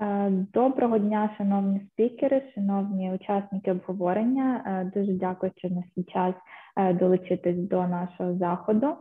Е, 0.00 0.30
доброго 0.54 0.98
дня, 0.98 1.30
шановні 1.38 1.80
спікери, 1.92 2.42
шановні 2.54 3.12
учасники 3.12 3.72
обговорення. 3.72 4.64
Е, 4.66 5.00
дуже 5.00 5.12
дякую, 5.12 5.52
що 5.56 5.68
знайшли 5.68 6.04
час 6.04 6.34
е, 6.76 6.94
долучитись 6.94 7.68
до 7.68 7.86
нашого 7.86 8.34
заходу. 8.34 8.96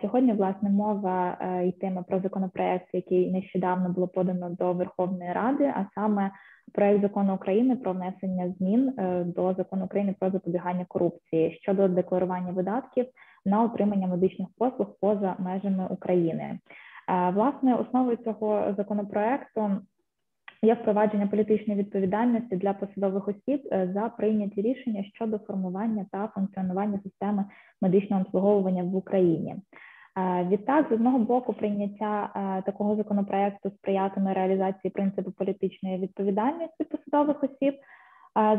Сьогодні, 0.00 0.32
власне, 0.32 0.70
мова 0.70 1.38
йтиме 1.64 2.02
про 2.02 2.20
законопроект, 2.20 2.86
який 2.92 3.32
нещодавно 3.32 3.88
було 3.88 4.08
подано 4.08 4.50
до 4.50 4.72
Верховної 4.72 5.32
Ради, 5.32 5.64
а 5.64 5.86
саме 5.94 6.30
проект 6.74 7.02
закону 7.02 7.34
України 7.34 7.76
про 7.76 7.92
внесення 7.92 8.54
змін 8.58 8.92
до 9.36 9.54
закону 9.54 9.84
України 9.84 10.14
про 10.20 10.30
запобігання 10.30 10.84
корупції 10.88 11.58
щодо 11.62 11.88
декларування 11.88 12.52
видатків 12.52 13.06
на 13.46 13.62
отримання 13.62 14.06
медичних 14.06 14.48
послуг 14.58 14.88
поза 15.00 15.36
межами 15.38 15.86
України. 15.90 16.58
Власне, 17.34 17.74
основою 17.74 18.16
цього 18.16 18.74
законопроекту 18.76 19.70
є 20.62 20.74
впровадження 20.74 21.26
політичної 21.26 21.80
відповідальності 21.80 22.56
для 22.56 22.72
посадових 22.72 23.28
осіб 23.28 23.68
е, 23.72 23.90
за 23.94 24.08
прийняті 24.08 24.62
рішення 24.62 25.04
щодо 25.14 25.38
формування 25.38 26.06
та 26.12 26.28
функціонування 26.34 27.00
системи 27.04 27.44
медичного 27.82 28.22
обслуговування 28.22 28.82
в 28.82 28.96
Україні. 28.96 29.56
Е, 30.18 30.48
відтак, 30.50 30.88
з 30.90 30.92
одного 30.92 31.18
боку, 31.18 31.52
прийняття 31.52 32.30
е, 32.36 32.62
такого 32.66 32.96
законопроекту 32.96 33.70
сприятиме 33.70 34.34
реалізації 34.34 34.90
принципу 34.90 35.30
політичної 35.30 35.98
відповідальності 35.98 36.84
посадових 36.84 37.44
осіб 37.44 37.74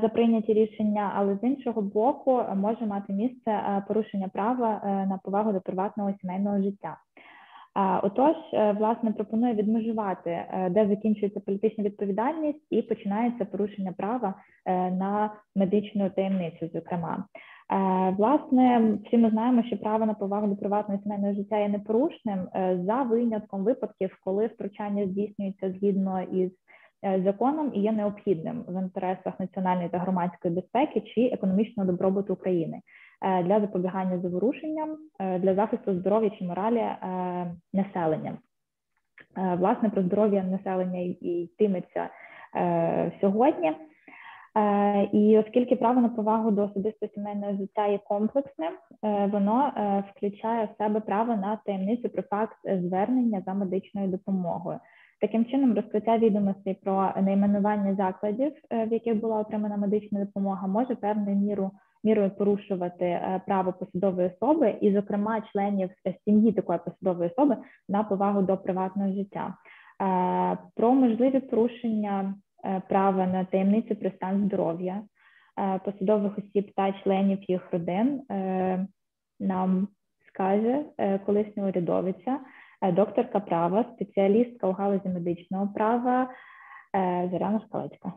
за 0.01 0.09
прийняті 0.09 0.53
рішення, 0.53 1.11
але 1.15 1.35
з 1.35 1.43
іншого 1.43 1.81
боку 1.81 2.41
може 2.55 2.85
мати 2.85 3.13
місце 3.13 3.83
порушення 3.87 4.27
права 4.27 4.81
на 5.09 5.19
повагу 5.23 5.53
до 5.53 5.61
приватного 5.61 6.13
сімейного 6.21 6.61
життя. 6.61 6.97
Отож, 8.03 8.35
е, 8.53 8.71
власне, 8.71 9.11
пропоную 9.11 9.53
відмежувати, 9.53 10.29
е, 10.29 10.69
де 10.69 10.87
закінчується 10.87 11.39
політична 11.39 11.83
відповідальність 11.83 12.67
і 12.69 12.81
починається 12.81 13.45
порушення 13.45 13.93
права 13.97 14.33
е, 14.65 14.91
на 14.91 15.33
медичну 15.55 16.09
таємницю. 16.09 16.69
Зокрема, 16.73 17.25
власне, 18.17 18.97
всі 19.05 19.17
ми 19.17 19.29
знаємо, 19.29 19.63
що 19.63 19.77
право 19.77 20.05
на 20.05 20.13
повагу 20.13 20.47
до 20.47 20.55
приватного 20.55 21.01
сімейного 21.03 21.33
життя 21.33 21.57
є 21.57 21.69
непорушним 21.69 22.39
за 22.85 23.03
винятком 23.03 23.63
випадків, 23.63 24.17
коли 24.23 24.47
втручання 24.47 25.05
здійснюється 25.05 25.71
згідно 25.71 26.21
із 26.21 26.51
законом 27.23 27.71
і 27.73 27.79
є 27.79 27.91
необхідним 27.91 28.63
в 28.67 28.81
інтересах 28.81 29.39
національної 29.39 29.89
та 29.89 29.97
громадської 29.97 30.53
безпеки 30.53 31.01
чи 31.01 31.21
економічного 31.21 31.91
добробуту 31.91 32.33
України. 32.33 32.81
Е, 33.21 33.43
для 33.43 33.59
запобігання 33.59 34.19
заворушенням, 34.19 34.97
е, 35.19 35.39
для 35.39 35.55
захисту 35.55 35.93
здоров'я 35.93 36.29
чи 36.29 36.43
моралі 36.43 36.77
е, 36.77 36.97
населення. 37.73 38.37
Власне, 39.57 39.89
про 39.89 40.01
здоров'я 40.01 40.43
населення 40.43 40.99
і 40.99 41.15
йтиметься 41.21 42.09
сьогодні. 43.21 43.73
І 45.11 45.37
оскільки 45.37 45.75
право 45.75 46.01
на 46.01 46.09
повагу 46.09 46.51
до 46.51 46.63
особистого 46.63 47.11
сімейного 47.13 47.53
життя 47.53 47.87
є 47.87 47.97
комплексним, 47.97 48.73
воно 49.31 49.73
включає 50.11 50.65
в 50.65 50.83
себе 50.83 50.99
право 50.99 51.35
на 51.35 51.59
таємницю 51.65 52.09
про 52.09 52.23
факт 52.23 52.57
звернення 52.65 53.41
за 53.45 53.53
медичною 53.53 54.07
допомогою. 54.07 54.79
Таким 55.21 55.45
чином, 55.45 55.75
розкриття 55.75 56.17
відомостей 56.17 56.73
про 56.83 57.13
найменування 57.21 57.95
закладів, 57.95 58.51
в 58.71 58.93
яких 58.93 59.21
була 59.21 59.39
отримана 59.39 59.77
медична 59.77 60.19
допомога, 60.19 60.67
може 60.67 60.95
певною 60.95 61.35
міру 61.35 61.71
мірою 62.03 62.31
порушувати 62.31 63.05
е, 63.05 63.41
право 63.47 63.73
посадової 63.73 64.27
особи, 64.27 64.75
і, 64.81 64.93
зокрема, 64.93 65.41
членів 65.41 65.89
сім'ї 66.25 66.51
такої 66.51 66.79
посадової 66.85 67.29
особи 67.29 67.57
на 67.89 68.03
повагу 68.03 68.41
до 68.41 68.57
приватного 68.57 69.13
життя. 69.13 69.53
Е, 70.01 70.57
про 70.75 70.93
можливі 70.93 71.39
порушення 71.39 72.33
е, 72.65 72.81
права 72.89 73.27
на 73.27 73.45
таємницю 73.45 73.95
про 73.95 74.11
стан 74.11 74.45
здоров'я 74.45 75.01
посадових 75.85 76.37
осіб 76.37 76.71
та 76.75 76.93
членів 77.03 77.51
їх 77.51 77.73
родин 77.73 78.21
нам 79.39 79.87
скаже 80.27 80.85
колишня 81.25 81.65
урядовиця, 81.65 82.39
докторка 82.93 83.39
права, 83.39 83.85
спеціалістка 83.95 84.67
у 84.67 84.71
галузі 84.71 85.09
медичного 85.09 85.67
права 85.67 86.29
Зоряна 87.31 87.61
Шкалецька. 87.67 88.13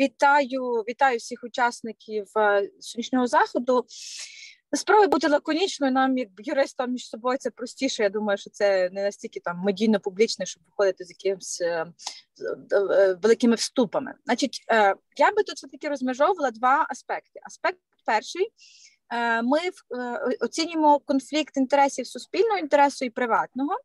Вітаю, 0.00 0.84
вітаю 0.88 1.18
всіх 1.18 1.44
учасників 1.44 2.26
е, 2.36 2.70
сьогоднішнього 2.80 3.26
заходу. 3.26 3.86
Спробую 4.72 5.08
бути 5.08 5.28
лаконічною. 5.28 5.92
Нам, 5.92 6.18
як 6.18 6.28
юристам, 6.38 6.92
між 6.92 7.08
собою 7.08 7.38
це 7.38 7.50
простіше. 7.50 8.02
Я 8.02 8.08
думаю, 8.08 8.38
що 8.38 8.50
це 8.50 8.90
не 8.92 9.02
настільки 9.02 9.40
там 9.40 9.58
медійно 9.58 10.00
публічне, 10.00 10.46
щоб 10.46 10.62
виходити 10.66 11.04
з 11.04 11.10
якимось 11.10 11.60
е, 11.60 11.86
е, 12.72 13.16
великими 13.22 13.54
вступами. 13.54 14.14
Значить, 14.24 14.64
я 15.16 15.30
би 15.36 15.42
тут 15.46 15.56
все 15.56 15.68
таки 15.68 15.88
розмежовувала 15.88 16.50
два 16.50 16.86
аспекти. 16.88 17.40
Аспект 17.42 17.78
перший. 18.06 18.48
Ми 19.44 19.58
оцінюємо 20.40 20.98
конфлікт 20.98 21.56
інтересів 21.56 22.06
суспільного 22.06 22.58
інтересу 22.58 23.04
і 23.04 23.10
приватного 23.10 23.78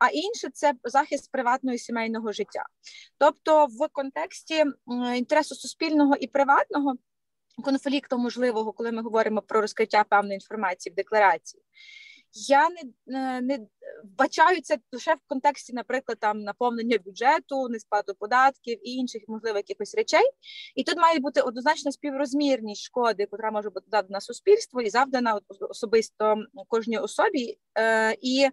а 0.00 0.08
інше 0.08 0.48
це 0.52 0.74
захист 0.84 1.30
приватного 1.32 1.74
і 1.74 1.78
сімейного 1.78 2.32
життя. 2.32 2.66
Тобто, 3.18 3.66
в 3.66 3.88
контексті 3.92 4.64
інтересу 5.16 5.54
суспільного 5.54 6.16
і 6.16 6.26
приватного 6.26 6.94
конфлікту 7.64 8.18
можливого, 8.18 8.72
коли 8.72 8.92
ми 8.92 9.02
говоримо 9.02 9.42
про 9.42 9.60
розкриття 9.60 10.04
певної 10.04 10.34
інформації 10.34 10.92
в 10.92 10.96
декларації. 10.96 11.62
Я 12.32 12.68
не 13.06 13.40
не 13.40 13.58
вбачаю 14.04 14.60
це 14.62 14.78
лише 14.92 15.14
в 15.14 15.18
контексті, 15.26 15.72
наприклад, 15.72 16.18
там 16.20 16.40
наповнення 16.40 16.98
бюджету, 17.04 17.68
несплату 17.68 18.14
податків 18.14 18.88
і 18.88 18.90
інших 18.90 19.22
можливих 19.28 19.56
якихось 19.68 19.94
речей. 19.94 20.30
І 20.74 20.84
тут 20.84 20.96
має 20.96 21.18
бути 21.18 21.40
однозначно 21.40 21.92
співрозмірність 21.92 22.82
шкоди, 22.82 23.28
яка 23.32 23.50
може 23.50 23.70
бути 23.70 23.86
дадана 23.90 24.20
суспільству 24.20 24.80
і 24.80 24.90
завдана 24.90 25.40
особисто 25.60 26.36
кожній 26.68 26.98
особі. 26.98 27.58
Е, 27.78 28.16
І 28.20 28.48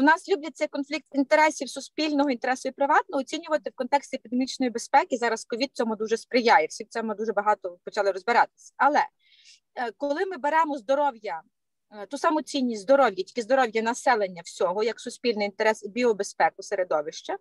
у 0.00 0.02
нас 0.02 0.28
люблять 0.28 0.56
цей 0.56 0.68
конфлікт 0.68 1.06
інтересів 1.12 1.68
суспільного 1.68 2.30
інтересу 2.30 2.68
і 2.68 2.72
приватного 2.72 3.20
оцінювати 3.20 3.70
в 3.70 3.72
контексті 3.74 4.16
епідемічної 4.16 4.70
безпеки. 4.70 5.16
Зараз 5.16 5.44
ковід 5.44 5.70
цьому 5.72 5.96
дуже 5.96 6.16
сприяє. 6.16 6.66
Всі 6.66 6.84
в 6.84 6.88
цьому 6.88 7.14
дуже 7.14 7.32
багато 7.32 7.78
почали 7.84 8.10
розбиратися. 8.10 8.72
Але 8.76 8.98
е, 8.98 9.92
коли 9.96 10.26
ми 10.26 10.36
беремо 10.36 10.78
здоров'я, 10.78 11.42
е, 11.90 12.06
ту 12.06 12.18
саму 12.18 12.42
цінність 12.42 12.82
здоров'я, 12.82 13.24
тільки 13.24 13.42
здоров'я 13.42 13.82
населення 13.82 14.42
всього, 14.44 14.82
як 14.82 15.00
суспільний 15.00 15.46
інтерес 15.46 15.84
і 15.84 15.88
біобезпеку 15.88 16.62
середовища, 16.62 17.36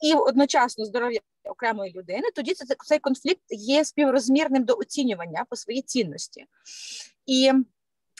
і 0.00 0.14
одночасно 0.14 0.84
здоров'я 0.84 1.20
окремої 1.44 1.92
людини, 1.92 2.24
тоді 2.34 2.54
цей 2.86 2.98
конфлікт 2.98 3.44
є 3.48 3.84
співрозмірним 3.84 4.64
до 4.64 4.74
оцінювання 4.74 5.44
по 5.50 5.56
своїй 5.56 5.82
цінності. 5.82 6.46
І 7.26 7.52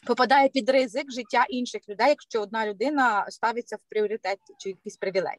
попадає 0.07 0.49
під 0.49 0.71
ризик 0.71 1.13
життя 1.13 1.47
інших 1.49 1.81
людей, 1.89 2.09
якщо 2.09 2.41
одна 2.43 2.67
людина 2.67 3.27
ставиться 3.29 3.77
в 3.77 3.81
пріоритет 3.89 4.39
чи 4.59 4.69
якийсь 4.69 4.97
привілей. 4.97 5.37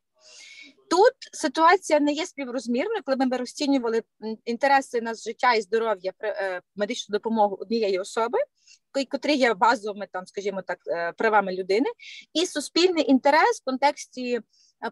Тут 0.90 1.14
ситуація 1.34 2.00
не 2.00 2.14
є 2.14 2.26
співрозмірною, 2.26 3.02
коли 3.06 3.26
ми 3.26 3.38
розцінювали 3.38 4.04
інтереси 4.46 5.02
на 5.02 5.14
життя 5.14 5.54
і 5.54 5.62
здоров'я 5.62 6.12
е, 6.24 6.62
медичну 6.76 7.14
допомогу 7.14 7.58
однієї 7.60 8.00
особи, 8.00 8.38
котрі 9.12 9.36
є 9.36 9.54
базовими, 9.54 10.08
там, 10.12 10.26
скажімо 10.26 10.62
так, 10.62 10.80
е, 10.88 11.12
правами 11.12 11.56
людини, 11.56 11.90
і 12.34 12.46
суспільний 12.46 13.12
інтерес 13.12 13.62
в 13.62 13.66
контексті 13.66 14.36
е, 14.36 14.42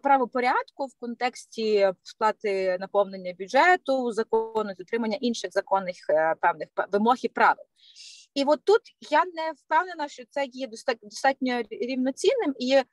правопорядку, 0.02 0.86
в 0.86 1.00
контексті 1.00 1.92
сплати 2.02 2.76
наповнення 2.80 3.34
бюджету, 3.38 4.12
закону, 4.12 4.74
дотримання 4.78 5.18
інших 5.20 5.52
законних 5.52 5.96
певних 6.40 6.68
вимог 6.92 7.16
і 7.22 7.28
правил. 7.28 7.64
І 8.36 8.44
от 8.44 8.64
тут 8.64 8.80
я 9.10 9.24
не 9.24 9.52
впевнена, 9.56 10.08
що 10.08 10.22
це 10.30 10.44
є 10.44 10.68
достатньо 11.02 11.62
рівноцінним, 11.70 12.54
і 12.58 12.72
е, 12.72 12.84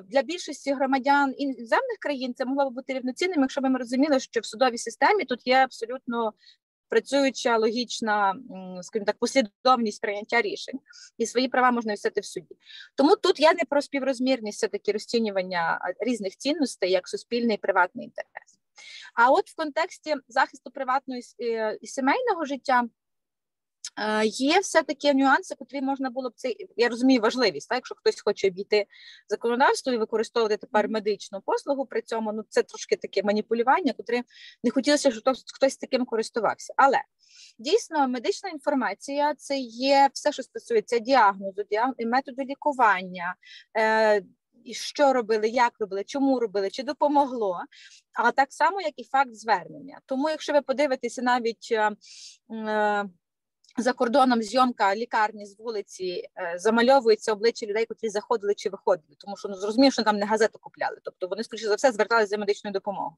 для 0.00 0.22
більшості 0.22 0.72
громадян 0.72 1.34
іноземних 1.38 1.98
країн 2.00 2.34
це 2.34 2.44
могло 2.44 2.70
б 2.70 2.74
бути 2.74 2.94
рівноцінним, 2.94 3.40
якщо 3.40 3.60
б 3.60 3.70
ми 3.70 3.78
розуміли, 3.78 4.20
що 4.20 4.40
в 4.40 4.46
судовій 4.46 4.78
системі 4.78 5.24
тут 5.24 5.46
є 5.46 5.54
абсолютно 5.54 6.32
працююча 6.88 7.58
логічна, 7.58 8.34
скажімо 8.82 9.06
так, 9.06 9.16
послідовність 9.18 10.02
прийняття 10.02 10.42
рішень, 10.42 10.80
і 11.18 11.26
свої 11.26 11.48
права 11.48 11.70
можна 11.70 11.92
висити 11.92 12.20
в 12.20 12.24
суді. 12.24 12.56
Тому 12.94 13.16
тут 13.16 13.40
я 13.40 13.52
не 13.52 13.64
про 13.68 13.82
співрозмірність 13.82 14.58
все 14.58 14.68
таки 14.68 14.92
розцінювання 14.92 15.80
різних 16.00 16.36
цінностей 16.36 16.90
як 16.90 17.08
суспільний 17.08 17.56
і 17.56 17.60
приватний 17.60 18.04
інтерес. 18.04 18.58
А 19.14 19.30
от 19.30 19.50
в 19.50 19.56
контексті 19.56 20.14
захисту 20.28 20.70
приватного 20.70 21.20
і 21.80 21.86
сімейного 21.86 22.44
життя. 22.44 22.84
Є 24.24 24.60
все 24.60 24.82
таки 24.82 25.14
нюанси, 25.14 25.54
котрі 25.54 25.80
можна 25.80 26.10
було 26.10 26.30
б 26.30 26.32
це. 26.36 26.54
Я 26.76 26.88
розумію 26.88 27.20
важливість. 27.20 27.68
Так? 27.68 27.76
Якщо 27.76 27.94
хтось 27.94 28.20
хоче 28.20 28.48
обійти 28.48 28.86
законодавство 29.28 29.92
і 29.92 29.98
використовувати 29.98 30.56
тепер 30.56 30.88
медичну 30.88 31.40
послугу 31.40 31.86
при 31.86 32.02
цьому, 32.02 32.32
ну 32.32 32.44
це 32.48 32.62
трошки 32.62 32.96
таке 32.96 33.22
маніпулювання, 33.22 33.92
котре 33.92 34.22
не 34.64 34.70
хотілося, 34.70 35.10
щоб 35.10 35.22
хтось, 35.54 35.76
таким 35.76 36.04
користувався. 36.04 36.74
Але 36.76 36.98
дійсно 37.58 38.08
медична 38.08 38.50
інформація 38.50 39.34
це 39.34 39.58
є 39.58 40.10
все, 40.12 40.32
що 40.32 40.42
стосується 40.42 40.98
діагнозу, 40.98 41.62
діагноз, 41.70 41.96
методу 41.98 42.42
лікування. 42.42 43.34
Е, 43.76 44.22
і 44.64 44.74
що 44.74 45.12
робили, 45.12 45.48
як 45.48 45.72
робили, 45.80 46.04
чому 46.04 46.40
робили, 46.40 46.70
чи 46.70 46.82
допомогло, 46.82 47.60
а 48.12 48.32
так 48.32 48.52
само, 48.52 48.80
як 48.80 48.92
і 48.96 49.04
факт 49.04 49.34
звернення. 49.34 50.00
Тому, 50.06 50.30
якщо 50.30 50.52
ви 50.52 50.60
подивитеся 50.62 51.22
навіть. 51.22 51.68
Е, 52.50 53.04
за 53.78 53.92
кордоном 53.92 54.42
зйомка 54.42 54.96
лікарні 54.96 55.46
з 55.46 55.58
вулиці 55.58 56.28
е, 56.36 56.54
замальовується 56.58 57.32
обличчя 57.32 57.66
людей, 57.66 57.86
котрі 57.86 58.08
заходили 58.08 58.54
чи 58.54 58.68
виходили, 58.68 59.14
тому 59.18 59.36
що 59.36 59.48
ну 59.48 59.54
зрозуміло, 59.54 59.90
що 59.90 60.02
там 60.02 60.16
не 60.16 60.26
газету 60.26 60.58
купляли. 60.58 60.98
Тобто 61.04 61.28
вони 61.28 61.44
скоріше 61.44 61.68
за 61.68 61.74
все 61.74 61.92
зверталися 61.92 62.26
за 62.26 62.38
медичною 62.38 62.72
допомогою, 62.72 63.16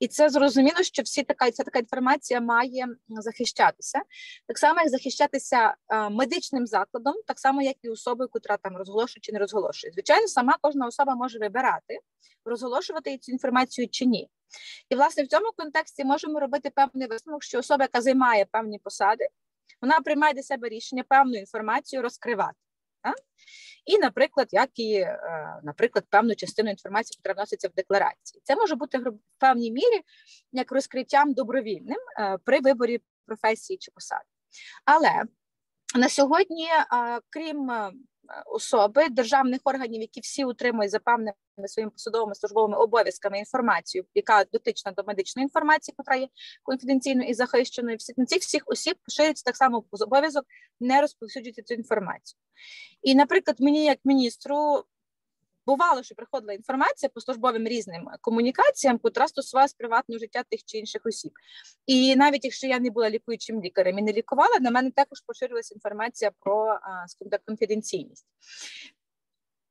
і 0.00 0.08
це 0.08 0.30
зрозуміло, 0.30 0.82
що 0.82 1.02
всі 1.02 1.22
така 1.22 1.50
ця 1.50 1.62
така 1.62 1.78
інформація 1.78 2.40
має 2.40 2.86
захищатися, 3.08 4.02
так 4.46 4.58
само 4.58 4.80
як 4.80 4.88
захищатися 4.88 5.74
е, 5.88 6.08
медичним 6.10 6.66
закладом, 6.66 7.14
так 7.26 7.38
само 7.38 7.62
як 7.62 7.76
і 7.82 7.88
особою, 7.88 8.28
котра 8.28 8.56
там 8.56 8.76
розголошує 8.76 9.20
чи 9.20 9.32
не 9.32 9.38
розголошує. 9.38 9.92
Звичайно, 9.92 10.28
сама 10.28 10.56
кожна 10.60 10.86
особа 10.86 11.14
може 11.14 11.38
вибирати, 11.38 11.98
розголошувати 12.44 13.18
цю 13.18 13.32
інформацію 13.32 13.88
чи 13.88 14.06
ні. 14.06 14.30
І 14.88 14.94
власне 14.94 15.22
в 15.22 15.26
цьому 15.26 15.52
контексті 15.56 16.04
можемо 16.04 16.40
робити 16.40 16.70
певний 16.70 17.08
висновок, 17.08 17.42
що 17.42 17.58
особа, 17.58 17.84
яка 17.84 18.00
займає 18.00 18.46
певні 18.50 18.78
посади 18.78 19.28
вона 19.82 20.00
приймає 20.00 20.34
для 20.34 20.42
себе 20.42 20.68
рішення 20.68 21.04
певну 21.08 21.34
інформацію 21.34 22.02
розкривати. 22.02 22.58
Так? 23.02 23.16
І, 23.86 23.98
наприклад, 23.98 24.48
як 24.50 24.70
і, 24.74 24.94
е, 24.94 25.60
наприклад, 25.62 26.04
певну 26.10 26.34
частину 26.34 26.70
інформації, 26.70 27.20
яка 27.24 27.38
вноситься 27.38 27.68
в 27.68 27.72
декларації. 27.72 28.40
Це 28.44 28.56
може 28.56 28.74
бути 28.74 28.98
в 28.98 29.12
певній 29.38 29.72
мірі 29.72 30.00
як 30.52 30.72
розкриттям 30.72 31.32
добровільним 31.32 31.98
е, 32.18 32.38
при 32.44 32.60
виборі 32.60 33.00
професії 33.26 33.76
чи 33.76 33.90
посади. 33.90 34.24
Але 34.84 35.22
на 35.94 36.08
сьогодні, 36.08 36.66
е, 36.66 37.20
крім 37.30 37.70
особи 38.46 39.08
державних 39.08 39.60
органів, 39.64 40.00
які 40.00 40.20
всі 40.20 40.44
утримують 40.44 40.90
за 40.90 40.98
певними 40.98 41.34
своїми 41.66 41.90
посадовими 41.90 42.34
службовими 42.34 42.78
обов'язками 42.78 43.38
інформацію, 43.38 44.04
яка 44.14 44.44
дотична 44.52 44.92
до 44.92 45.02
медичної 45.06 45.44
інформації, 45.44 45.94
яка 45.98 46.14
є 46.14 46.28
конфіденційною 46.62 47.28
і 47.28 47.34
захищеною. 47.34 47.96
Всі 47.96 48.14
на 48.16 48.26
цих 48.26 48.38
всіх 48.38 48.62
осіб 48.66 48.96
поширюється 49.04 49.44
так 49.44 49.56
само 49.56 49.84
обов'язок 50.00 50.44
не 50.80 51.00
розповсюджувати 51.00 51.62
цю 51.62 51.74
інформацію. 51.74 52.38
І, 53.02 53.14
наприклад, 53.14 53.56
мені 53.60 53.84
як 53.84 53.98
міністру 54.04 54.84
Бувало, 55.66 56.02
що 56.02 56.14
приходила 56.14 56.52
інформація 56.52 57.10
по 57.14 57.20
службовим 57.20 57.66
різним 57.66 58.08
комунікаціям, 58.20 58.98
котра 58.98 59.28
стосувалася 59.28 59.74
приватного 59.78 60.18
життя 60.18 60.42
тих 60.50 60.60
чи 60.64 60.78
інших 60.78 61.02
осіб. 61.04 61.32
І 61.86 62.16
навіть 62.16 62.44
якщо 62.44 62.66
я 62.66 62.78
не 62.78 62.90
була 62.90 63.10
лікуючим 63.10 63.62
лікарем 63.62 63.98
і 63.98 64.02
не 64.02 64.12
лікувала, 64.12 64.58
на 64.60 64.70
мене 64.70 64.90
також 64.90 65.20
поширилася 65.20 65.74
інформація 65.74 66.30
про 66.40 66.78
так, 67.30 67.44
конфіденційність. 67.44 68.26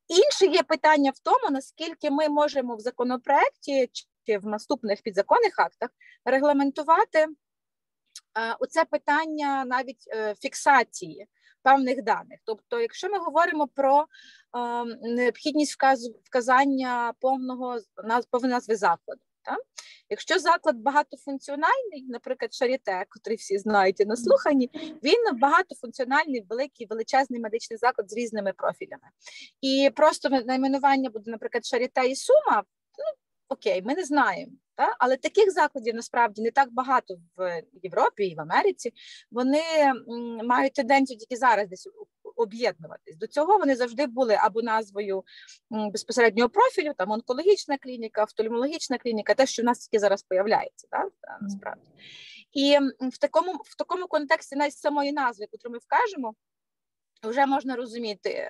Інше 0.07 0.45
є 0.45 0.63
питання 0.63 1.11
в 1.11 1.19
тому, 1.19 1.51
наскільки 1.51 2.11
ми 2.11 2.29
можемо 2.29 2.75
в 2.75 2.79
законопроекті 2.79 3.89
чи 4.25 4.37
в 4.37 4.45
наступних 4.45 5.01
підзаконних 5.01 5.59
актах 5.59 5.89
регламентувати 6.25 7.27
оце 8.59 8.85
питання 8.85 9.65
навіть 9.65 10.03
е, 10.07 10.35
фіксації 10.35 11.27
певних 11.63 12.03
даних. 12.03 12.39
Тобто, 12.45 12.79
якщо 12.79 13.09
ми 13.09 13.17
говоримо 13.17 13.67
про 13.67 14.01
е, 14.01 14.85
необхідність 15.01 15.73
вказ, 15.73 16.11
вказання 16.23 17.13
повного 17.19 17.77
повної 18.31 18.53
назви 18.53 18.75
закладу, 18.75 19.21
та? 19.41 19.57
якщо 20.09 20.39
заклад 20.39 20.77
багатофункціональний, 20.77 22.05
наприклад, 22.07 22.53
Шаріте, 22.53 23.05
котрий 23.09 23.37
всі 23.37 23.57
знають 23.57 23.99
і 23.99 24.05
наслухані, 24.05 24.69
він 25.03 25.39
багатофункціональний, 25.39 26.45
великий 26.49 26.87
величезний 26.87 27.39
медичний 27.39 27.77
заклад 27.77 28.11
з 28.11 28.13
різними 28.13 28.53
профілями. 28.57 29.07
І 29.61 29.91
просто 29.95 30.29
найменування 30.29 31.09
буде, 31.09 31.31
наприклад, 31.31 31.65
Шаріте 31.65 32.07
і 32.07 32.15
Сума. 32.15 32.63
Ну, 32.97 33.05
Окей, 33.49 33.81
ми 33.81 33.95
не 33.95 34.03
знаємо, 34.03 34.51
та? 34.79 34.95
але 34.99 35.17
таких 35.17 35.51
закладів 35.51 35.95
насправді 35.95 36.41
не 36.41 36.51
так 36.51 36.73
багато 36.73 37.15
в 37.37 37.61
Європі 37.83 38.23
і 38.23 38.35
в 38.35 38.41
Америці. 38.41 38.93
Вони 39.31 39.63
мають 40.43 40.73
тенденцію 40.73 41.19
тільки 41.19 41.35
зараз 41.35 41.67
десь 41.67 41.87
об'єднуватись. 42.35 43.15
До 43.15 43.27
цього 43.27 43.57
вони 43.57 43.75
завжди 43.75 44.07
були 44.07 44.33
або 44.33 44.61
назвою 44.61 45.23
безпосереднього 45.69 46.49
профілю, 46.49 46.93
там 46.97 47.11
онкологічна 47.11 47.77
клініка, 47.77 48.23
офтальмологічна 48.23 48.97
клініка, 48.97 49.33
те, 49.33 49.45
що 49.45 49.61
в 49.61 49.65
нас 49.65 49.79
тільки 49.87 49.99
зараз 49.99 50.23
появляється, 50.23 50.87
та? 50.91 51.09
насправді. 51.41 51.87
І 52.53 52.77
в 52.99 53.17
такому 53.17 53.53
в 53.53 53.75
такому 53.77 54.07
контексті 54.07 54.55
навіть 54.55 54.73
самої 54.73 55.11
назви, 55.11 55.45
яку 55.51 55.73
ми 55.73 55.77
вкажемо, 55.77 56.33
вже 57.23 57.45
можна 57.45 57.75
розуміти 57.75 58.49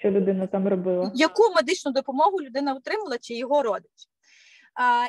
що 0.00 0.10
людина 0.10 0.46
там 0.46 0.68
робила, 0.68 1.12
яку 1.14 1.42
медичну 1.56 1.92
допомогу 1.92 2.40
людина 2.40 2.74
отримала, 2.74 3.18
чи 3.18 3.34
його 3.34 3.62
родич. 3.62 4.09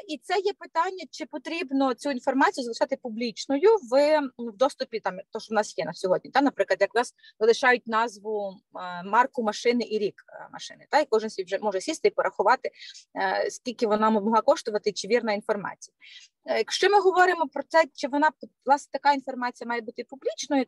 І 0.07 0.17
це 0.17 0.39
є 0.39 0.53
питання, 0.59 1.03
чи 1.11 1.25
потрібно 1.25 1.93
цю 1.93 2.11
інформацію 2.11 2.63
залишати 2.63 2.97
публічною 3.01 3.69
в 3.91 4.19
в 4.37 4.57
доступі, 4.57 4.99
там 4.99 5.17
то, 5.31 5.39
що 5.39 5.53
в 5.53 5.55
нас 5.55 5.77
є 5.77 5.85
на 5.85 5.93
сьогодні. 5.93 6.31
Та, 6.31 6.41
Наприклад, 6.41 6.77
як 6.81 6.95
нас 6.95 7.13
залишають 7.39 7.87
назву 7.87 8.57
марку 9.05 9.43
машини 9.43 9.87
і 9.89 9.97
рік 9.97 10.23
машини, 10.53 10.85
та 10.89 10.99
і 10.99 11.05
кожен 11.05 11.29
свій 11.29 11.43
вже 11.43 11.59
може 11.61 11.81
сісти 11.81 12.07
і 12.07 12.11
порахувати, 12.11 12.71
е, 13.15 13.49
скільки 13.49 13.87
вона 13.87 14.09
могла 14.09 14.41
коштувати, 14.41 14.91
чи 14.91 15.07
вірна 15.07 15.33
інформація. 15.33 15.95
Е, 16.45 16.57
якщо 16.57 16.89
ми 16.89 16.99
говоримо 16.99 17.47
про 17.47 17.63
це, 17.67 17.83
чи 17.93 18.07
вона 18.07 18.31
власне 18.65 18.89
така 18.91 19.13
інформація 19.13 19.67
має 19.67 19.81
бути 19.81 20.03
публічною, 20.03 20.65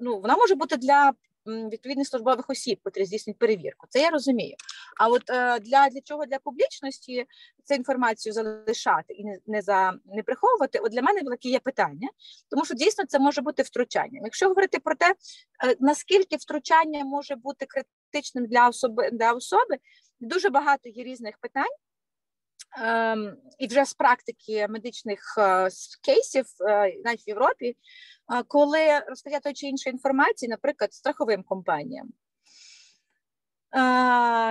ну 0.00 0.20
вона 0.20 0.36
може 0.36 0.54
бути 0.54 0.76
для 0.76 1.12
відповідних 1.46 2.08
службових 2.08 2.50
осіб, 2.50 2.78
котрі 2.82 3.04
здійснюють 3.04 3.38
перевірку. 3.38 3.86
Це 3.90 4.00
я 4.00 4.10
розумію. 4.10 4.56
А 4.98 5.08
от 5.08 5.30
е, 5.30 5.60
для 5.60 5.88
для 5.88 6.00
чого 6.04 6.26
для 6.26 6.38
публічності 6.38 7.26
цю 7.64 7.74
інформацію 7.74 8.32
залишати 8.32 9.14
і 9.14 9.24
не 9.24 9.38
не 9.46 9.62
за 9.62 9.92
не 10.04 10.22
приховувати? 10.22 10.78
От 10.78 10.92
для 10.92 11.02
мене 11.02 11.20
велике 11.22 11.48
є 11.48 11.58
питання, 11.58 12.08
тому 12.50 12.64
що 12.64 12.74
дійсно 12.74 13.04
це 13.06 13.18
може 13.18 13.40
бути 13.40 13.62
втручанням. 13.62 14.24
Якщо 14.24 14.48
говорити 14.48 14.78
про 14.78 14.94
те, 14.94 15.14
е, 15.64 15.76
наскільки 15.80 16.36
втручання 16.36 17.04
може 17.04 17.36
бути 17.36 17.66
критичним 17.66 18.46
для 18.46 18.68
особи 18.68 19.10
для 19.10 19.32
особи, 19.32 19.76
дуже 20.20 20.50
багато 20.50 20.88
є 20.88 21.04
різних 21.04 21.38
питань. 21.38 21.72
Um, 22.84 23.34
і 23.58 23.66
вже 23.66 23.84
з 23.84 23.94
практики 23.94 24.68
медичних 24.68 25.34
uh, 25.38 25.70
кейсів, 26.02 26.44
uh, 26.44 26.92
навіть 27.04 27.26
в 27.26 27.28
Європі, 27.28 27.76
коли 28.48 29.00
розкриття 29.08 29.40
той 29.40 29.52
чи 29.52 29.66
іншої 29.66 29.92
інформації, 29.92 30.48
наприклад, 30.48 30.92
страховим 30.92 31.42
компаніям, 31.42 32.08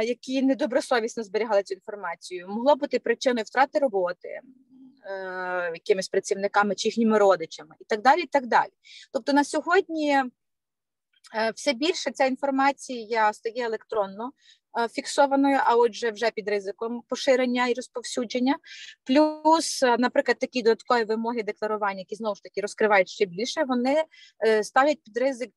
які 0.03 0.41
недобросовісно 0.41 1.23
зберігали 1.23 1.63
цю 1.63 1.73
інформацію, 1.73 2.47
могло 2.47 2.75
бути 2.75 2.99
причиною 2.99 3.43
втрати 3.43 3.79
роботи. 3.79 4.41
Е, 5.05 5.71
якимись 5.73 6.09
працівниками 6.09 6.75
чи 6.75 6.87
їхніми 6.87 7.17
родичами, 7.17 7.75
і 7.79 7.83
так 7.83 8.01
далі. 8.01 8.21
і 8.21 8.27
так 8.27 8.47
далі. 8.47 8.71
Тобто 9.13 9.33
на 9.33 9.43
сьогодні 9.43 10.23
е, 11.35 11.51
все 11.55 11.73
більше 11.73 12.11
ця 12.11 12.25
інформація 12.25 13.33
стає 13.33 13.65
електронно 13.65 14.31
Е, 14.31 14.60
фіксованою, 14.91 15.59
а 15.63 15.75
отже, 15.75 16.11
вже 16.11 16.31
під 16.31 16.49
ризиком 16.49 17.01
поширення 17.07 17.67
і 17.67 17.73
розповсюдження. 17.73 18.55
Плюс, 19.03 19.83
е, 19.83 19.95
наприклад, 19.99 20.39
такі 20.39 20.61
додаткові 20.61 21.03
вимоги 21.03 21.43
декларування, 21.43 21.99
які 21.99 22.15
знову 22.15 22.35
ж 22.35 22.43
таки 22.43 22.61
розкривають 22.61 23.09
ще 23.09 23.25
більше, 23.25 23.63
вони 23.63 24.03
е, 24.45 24.63
ставлять 24.63 25.03
під 25.03 25.17
ризик 25.17 25.51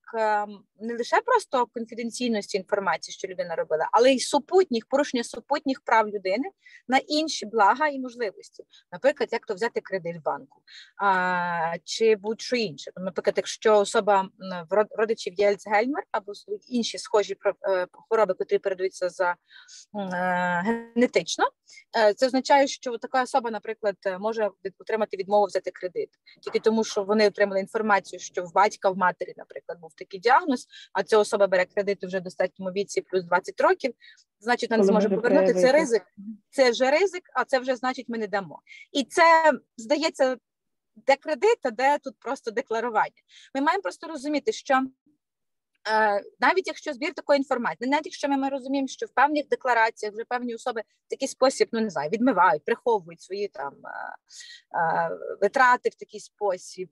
не 0.81 0.97
лише 0.97 1.21
просто 1.21 1.67
конфіденційності 1.67 2.57
інформації, 2.57 3.15
що 3.15 3.29
людина 3.29 3.55
робила, 3.55 3.89
але 3.93 4.13
й 4.13 4.21
супутніх 4.21 4.87
порушення 4.87 5.25
супутніх 5.25 5.81
прав 5.81 6.09
людини 6.09 6.45
на 6.89 6.99
інші 6.99 7.47
блага 7.47 7.89
і 7.89 7.99
можливості. 7.99 8.65
Наприклад, 8.93 9.29
як 9.33 9.47
то 9.47 9.55
взяти 9.55 9.81
кредит 9.81 10.17
в 10.17 10.23
банку 10.23 10.63
чи 11.85 12.17
будь-що 12.17 12.57
інше. 12.57 12.91
Наприклад, 12.97 13.35
якщо 13.37 13.79
особа 13.79 14.29
родичів 14.91 15.35
є 15.35 15.49
Альцгеймер 15.49 16.05
або 16.11 16.33
інші 16.69 16.99
схожі 16.99 17.37
хвороби, 18.09 18.35
котрі 18.35 18.59
передаються 18.59 19.04
це 19.05 19.11
за 19.11 19.35
е, 20.15 20.63
генетично. 20.95 21.45
Е, 21.99 22.15
це 22.15 22.27
означає, 22.27 22.67
що 22.67 22.99
така 22.99 23.23
особа, 23.23 23.51
наприклад, 23.51 23.97
може 24.21 24.51
отримати 24.79 25.17
відмову 25.17 25.47
взяти 25.47 25.71
кредит, 25.71 26.09
тільки 26.43 26.61
тому, 26.61 26.85
що 26.85 27.05
вони 27.05 27.27
отримали 27.27 27.61
інформацію, 27.61 28.21
що 28.21 28.45
в 28.45 28.53
батька 28.53 28.91
в 28.91 28.97
матері, 28.97 29.35
наприклад, 29.37 29.81
був 29.81 29.95
такий 29.95 30.21
діагноз, 30.21 30.67
а 30.93 31.03
ця 31.03 31.19
особа 31.19 31.47
бере 31.47 31.65
кредит 31.65 32.05
вже 32.05 32.19
в 32.19 32.23
достатньому 32.23 32.71
віці, 32.71 33.01
плюс 33.01 33.25
20 33.25 33.61
років. 33.61 33.95
Значить, 34.41 34.71
вона 34.71 34.83
не 34.83 34.87
зможе 34.87 35.09
повернути 35.09 35.55
це 35.55 35.73
ризик. 35.73 36.03
Це 36.51 36.71
вже 36.71 36.91
ризик, 36.91 37.23
а 37.35 37.45
це 37.45 37.59
вже 37.59 37.77
значить, 37.77 38.09
ми 38.09 38.19
не 38.19 38.27
дамо. 38.27 38.61
І 38.93 39.05
це 39.05 39.53
здається. 39.77 40.37
Де 41.07 41.17
кредит, 41.17 41.59
а 41.63 41.71
де 41.71 41.99
тут 41.99 42.15
просто 42.19 42.51
декларування. 42.51 43.23
Ми 43.55 43.61
маємо 43.61 43.83
просто 43.83 44.07
розуміти, 44.09 44.53
що 44.53 44.83
навіть 46.41 46.67
якщо 46.67 46.93
збір 46.93 47.15
такої 47.15 47.39
інформації, 47.39 47.91
навіть 47.91 48.07
якщо 48.07 48.29
ми, 48.29 48.37
ми 48.37 48.49
розуміємо, 48.49 48.89
що 48.89 49.07
в 49.07 49.11
певних 49.11 49.49
деклараціях 49.49 50.15
вже 50.15 50.25
певні 50.25 50.55
особи 50.55 50.81
в 50.81 51.11
такий 51.11 51.29
спосіб, 51.29 51.69
ну 51.73 51.81
не 51.81 51.91
знаю, 51.91 52.11
відмивають, 52.11 52.65
приховують 52.65 53.23
свої 53.23 53.49
там 53.49 53.75
е, 53.85 54.17
е, 54.79 55.11
витрати 55.41 55.89
в 55.89 55.95
такий 55.95 56.21
спосіб. 56.21 56.89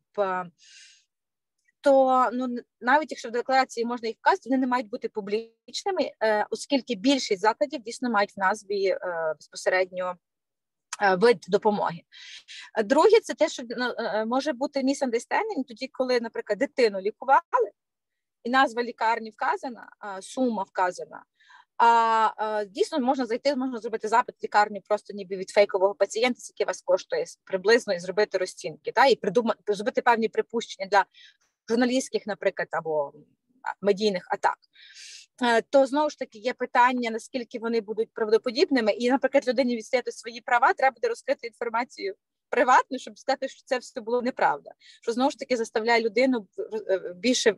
то 1.80 2.30
ну 2.32 2.56
навіть 2.80 3.11
якщо 3.11 3.28
в 3.28 3.32
декларації 3.32 3.87
можна 3.87 4.08
їх 4.08 4.16
вказати, 4.16 4.49
вони 4.49 4.61
не 4.61 4.66
мають 4.66 4.88
бути 4.88 5.08
публічними, 5.08 6.12
е, 6.22 6.46
оскільки 6.50 6.94
більшість 6.94 7.42
закладів 7.42 7.82
дійсно 7.82 8.11
мають 8.11 8.37
в 8.37 8.40
назві 8.40 8.87
е, 8.87 8.99
безпосередньо. 9.38 10.16
Е, 11.02 11.14
вид 11.14 11.44
допомоги. 11.49 12.02
Друге, 12.84 13.20
це 13.22 13.34
те, 13.34 13.49
що 13.49 13.62
ну, 13.68 13.94
може 14.26 14.52
бути 14.52 14.80
misunderstanding 14.80 15.64
тоді, 15.68 15.88
коли, 15.92 16.20
наприклад, 16.20 16.58
дитину 16.58 17.00
лікували, 17.00 17.70
і 18.44 18.50
назва 18.50 18.82
лікарні 18.82 19.30
вказана, 19.30 19.88
сума 20.20 20.62
вказана. 20.62 21.25
А 21.78 22.64
дійсно 22.68 23.00
можна 23.00 23.26
зайти, 23.26 23.56
можна 23.56 23.78
зробити 23.78 24.08
запит 24.08 24.34
в 24.34 24.44
лікарню 24.44 24.80
просто 24.88 25.14
ніби 25.14 25.37
від 25.37 25.50
фейкового 25.50 25.94
пацієнта, 25.94 26.40
який 26.49 26.66
вас 26.66 26.82
коштує 26.82 27.25
приблизно 27.44 27.94
і 27.94 27.99
зробити 27.99 28.38
розцінки, 28.38 28.92
та 28.92 29.06
і 29.06 29.16
придумати 29.16 29.75
зробити 29.75 30.02
певні 30.02 30.28
припущення 30.28 30.88
для 30.88 31.04
журналістських, 31.68 32.26
наприклад, 32.26 32.68
або 32.72 33.12
медійних 33.80 34.26
атак. 34.30 34.58
Е, 35.42 35.62
то 35.62 35.87
знову 35.87 36.11
ж 36.11 36.18
таки 36.18 36.38
є 36.38 36.52
питання, 36.52 37.11
наскільки 37.11 37.58
вони 37.58 37.80
будуть 37.80 38.12
правдоподібними, 38.14 38.92
і, 38.92 39.11
наприклад, 39.11 39.49
людині 39.49 39.76
відстояти 39.76 40.12
свої 40.12 40.40
права, 40.40 40.72
треба 40.72 40.94
буде 40.94 41.08
розкрити 41.08 41.46
інформацію 41.46 42.14
приватно, 42.52 42.99
щоб 42.99 43.18
сказати, 43.18 43.49
що 43.49 43.62
це 43.64 43.78
все 43.78 44.00
було 44.00 44.23
неправда. 44.23 44.71
Що 45.02 45.12
знову 45.12 45.30
ж 45.30 45.38
таки 45.38 45.56
заставляє 45.56 46.02
людину 46.02 46.47
більше 47.16 47.56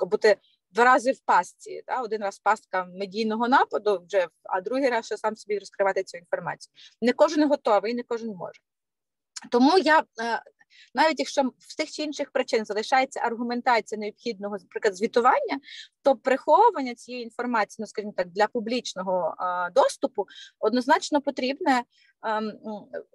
бути 0.00 0.36
два 0.70 0.84
рази 0.84 1.12
в 1.12 1.20
пастці. 1.20 1.82
Та? 1.86 2.02
Один 2.02 2.22
раз 2.22 2.38
пастка 2.38 2.84
медійного 2.84 3.48
нападу, 3.48 4.04
вже 4.08 4.28
а 4.42 4.60
другий 4.60 4.90
раз 4.90 5.06
ще 5.06 5.16
сам 5.16 5.36
собі 5.36 5.58
розкривати 5.58 6.02
цю 6.02 6.18
інформацію. 6.18 6.72
Не 7.02 7.12
кожен 7.12 7.48
готовий, 7.48 7.94
не 7.94 8.02
кожен 8.02 8.28
може. 8.28 8.60
Тому 9.50 9.78
я 9.78 9.98
е, 9.98 10.42
навіть 10.94 11.18
якщо 11.18 11.52
з 11.58 11.76
тих 11.76 11.90
чи 11.90 12.02
інших 12.02 12.30
причин 12.30 12.64
залишається 12.64 13.20
аргументація 13.20 13.98
необхідного, 13.98 14.56
наприклад, 14.60 14.96
звітування, 14.96 15.60
то 16.02 16.16
приховування 16.16 16.94
цієї 16.94 17.24
інформації, 17.24 17.76
ну 17.82 17.86
скажімо 17.86 18.12
так, 18.16 18.28
для 18.28 18.46
публічного 18.46 19.34
а, 19.38 19.70
доступу 19.70 20.26
однозначно 20.58 21.20
потрібне. 21.20 21.82
А, 22.20 22.38
ем, 22.38 22.52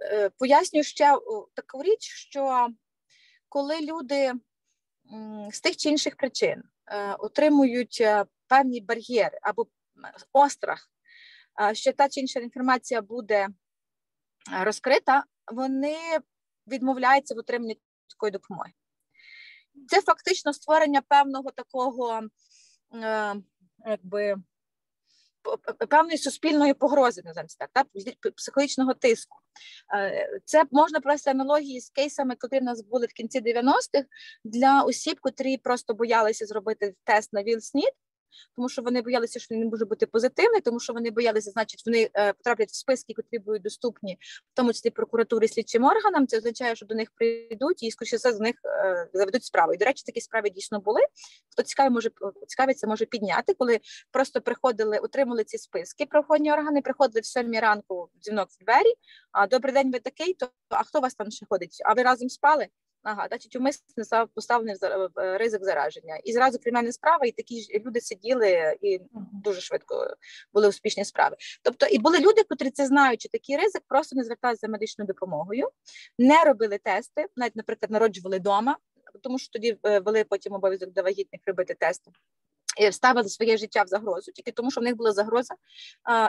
е, 0.02 0.30
пояснюю 0.30 0.84
ще 0.84 1.18
таку 1.54 1.84
річ, 1.84 2.02
що 2.02 2.68
коли 3.50 3.82
люди 3.82 4.34
з 5.52 5.62
тих 5.62 5.78
чи 5.78 5.90
інших 5.90 6.16
причин 6.16 6.64
е, 6.88 7.14
отримують 7.14 7.98
е, 8.02 8.26
певні 8.48 8.82
бар'єри 8.82 9.40
або 9.42 9.68
острах, 10.34 10.92
що 11.74 11.94
та 11.94 12.10
чи 12.10 12.20
інша 12.20 12.40
інформація 12.40 13.02
буде 13.02 13.48
розкрита, 14.64 15.24
вони 15.52 15.98
відмовляється 16.68 17.36
в 17.36 17.38
отриманні 17.38 17.80
такої 18.10 18.32
допомоги. 18.32 18.72
Це 19.88 20.02
фактично 20.02 20.54
створення 20.54 21.02
певного 21.02 21.52
такого 21.52 22.22
е, 22.94 23.36
якби 23.86 24.36
певної 25.90 26.18
суспільної 26.18 26.74
погрози, 26.74 27.22
називаємо 27.26 27.50
так, 27.60 27.70
так, 27.74 27.88
психологічного 28.36 28.94
тиску. 28.94 29.38
Е, 29.96 30.40
це 30.46 30.64
можна 30.72 31.00
провести 31.00 31.30
аналогії 31.30 31.82
з 31.82 31.90
кейсами, 31.90 32.36
які 32.44 32.60
в 32.60 32.64
нас 32.64 32.82
були 32.82 33.06
в 33.06 33.14
кінці 33.14 33.42
90-х 33.42 34.06
для 34.44 34.82
осіб, 34.82 35.18
котрі 35.22 35.58
просто 35.58 35.94
боялися 35.94 36.46
зробити 36.46 36.96
тест 37.04 37.34
на 37.34 37.44
ВІЛ-СНІД, 37.44 37.92
тому 38.56 38.70
що 38.70 38.82
вони 38.82 39.02
боялися, 39.02 39.40
що 39.40 39.56
не 39.56 39.66
може 39.66 39.86
бути 39.86 40.06
позитивний, 40.06 40.62
тому 40.62 40.80
що 40.80 40.94
вони 40.94 41.12
боялися, 41.12 41.52
значить, 41.52 41.84
вони 41.86 42.10
е, 42.14 42.34
потраплять 42.34 42.70
в 42.70 42.76
списки, 42.76 43.14
які 43.18 43.40
будуть 43.40 43.62
доступні, 43.62 44.18
в 44.22 44.56
тому 44.56 44.74
числі 44.74 44.90
прокуратури 44.90 45.48
слідчим 45.48 45.84
органам. 45.84 46.28
Це 46.28 46.38
означає, 46.38 46.76
що 46.76 46.86
до 46.86 46.96
них 46.96 47.12
прийдуть 47.16 47.84
і 47.84 47.92
скоріше 47.92 48.16
все 48.16 48.34
з 48.34 48.40
них 48.40 48.56
е, 48.66 49.10
заведуть 49.14 49.44
справи. 49.44 49.76
І 49.76 49.78
до 49.78 49.86
речі, 49.86 50.04
такі 50.06 50.22
справи 50.22 50.50
дійсно 50.50 50.80
були. 50.80 51.02
Хто 51.52 51.64
цікавий, 51.64 51.92
може 51.92 52.10
цікавиться, 52.48 52.88
може 52.88 53.06
підняти, 53.06 53.54
коли 53.54 53.80
просто 54.12 54.42
приходили, 54.42 54.98
отримали 54.98 55.44
ці 55.44 55.58
списки. 55.58 56.06
Правоохоронні 56.06 56.54
органи 56.54 56.82
приходили 56.82 57.22
в 57.22 57.26
сьомій 57.26 57.60
ранку 57.60 58.10
дзвінок 58.24 58.50
в 58.52 58.64
двері. 58.64 58.94
А 59.32 59.48
добрий 59.48 59.74
день, 59.74 59.92
ви 59.92 60.00
такий, 60.00 60.34
то 60.34 60.50
а 60.70 60.84
хто 60.84 61.00
вас 61.00 61.16
там 61.16 61.32
ще 61.32 61.46
ходить? 61.50 61.82
А 61.86 61.94
ви 61.94 62.04
разом 62.04 62.30
спали? 62.30 62.68
Ага, 63.10 63.28
значить, 63.28 63.56
умисно 63.56 64.28
поставлений 64.36 64.76
ризик 65.16 65.64
зараження. 65.64 66.18
І 66.24 66.34
зразу 66.34 66.60
кримінальна 66.60 66.92
справа, 66.92 67.26
і 67.26 67.32
такі 67.32 67.62
ж 67.62 67.82
люди 67.86 68.02
сиділи 68.02 68.78
і 68.82 69.00
дуже 69.34 69.62
швидко 69.62 70.16
були 70.54 70.68
успішні 70.68 71.06
справи. 71.06 71.36
Тобто, 71.64 71.86
і 71.86 72.00
були 72.00 72.20
люди, 72.20 72.44
котрі 72.50 72.70
це 72.70 72.86
знаючи 72.86 73.30
такий 73.30 73.58
ризик, 73.58 73.82
просто 73.88 74.16
не 74.16 74.24
зверталися 74.24 74.60
за 74.60 74.68
медичною 74.68 75.08
допомогою, 75.08 75.70
не 76.18 76.44
робили 76.44 76.78
тести, 76.78 77.26
навіть, 77.36 77.56
наприклад, 77.56 77.92
народжували 77.92 78.38
вдома, 78.38 78.78
тому 79.24 79.40
що 79.40 79.52
тоді 79.52 79.78
е, 79.86 80.00
вели 80.00 80.24
потім 80.24 80.54
обов'язок 80.54 80.94
до 80.94 81.04
вагітних 81.04 81.42
робити 81.46 81.74
тести 81.74 82.12
ставили 82.92 83.30
своє 83.30 83.58
життя 83.58 83.84
в 83.84 83.88
загрозу, 83.88 84.32
тільки 84.32 84.52
тому, 84.52 84.72
що 84.72 84.82
в 84.82 84.84
них 84.84 84.96
була 84.96 85.12
загроза 85.12 85.56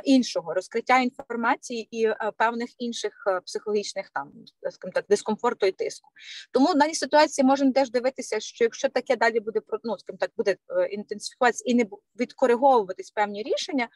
іншого 0.05 0.55
розкриття 0.55 0.99
інформації 0.99 1.89
і 1.91 2.07
а, 2.07 2.31
певних 2.31 2.69
інших 2.79 3.23
а, 3.27 3.41
психологічних 3.41 4.11
там 4.15 4.33
скажімо 4.71 4.93
так 4.95 5.05
дискомфорту 5.09 5.67
і 5.67 5.73
тиску. 5.73 6.11
Тому 6.53 6.67
в 6.67 6.79
даній 6.79 6.95
ситуації 6.95 7.45
можемо 7.45 7.73
теж 7.73 7.91
дивитися, 7.91 8.41
що 8.41 8.65
якщо 8.65 8.89
таке 8.89 9.17
далі 9.17 9.41
буде 9.41 9.61
ну, 9.85 9.99
скажімо 9.99 10.19
так, 10.21 10.31
буде 10.37 10.57
е, 10.69 10.87
інтенсифікуватися 10.87 11.65
і 11.67 11.75
не 11.75 11.87
відкориговуватись 12.21 13.11
певні 13.11 13.43
рішення, 13.43 13.89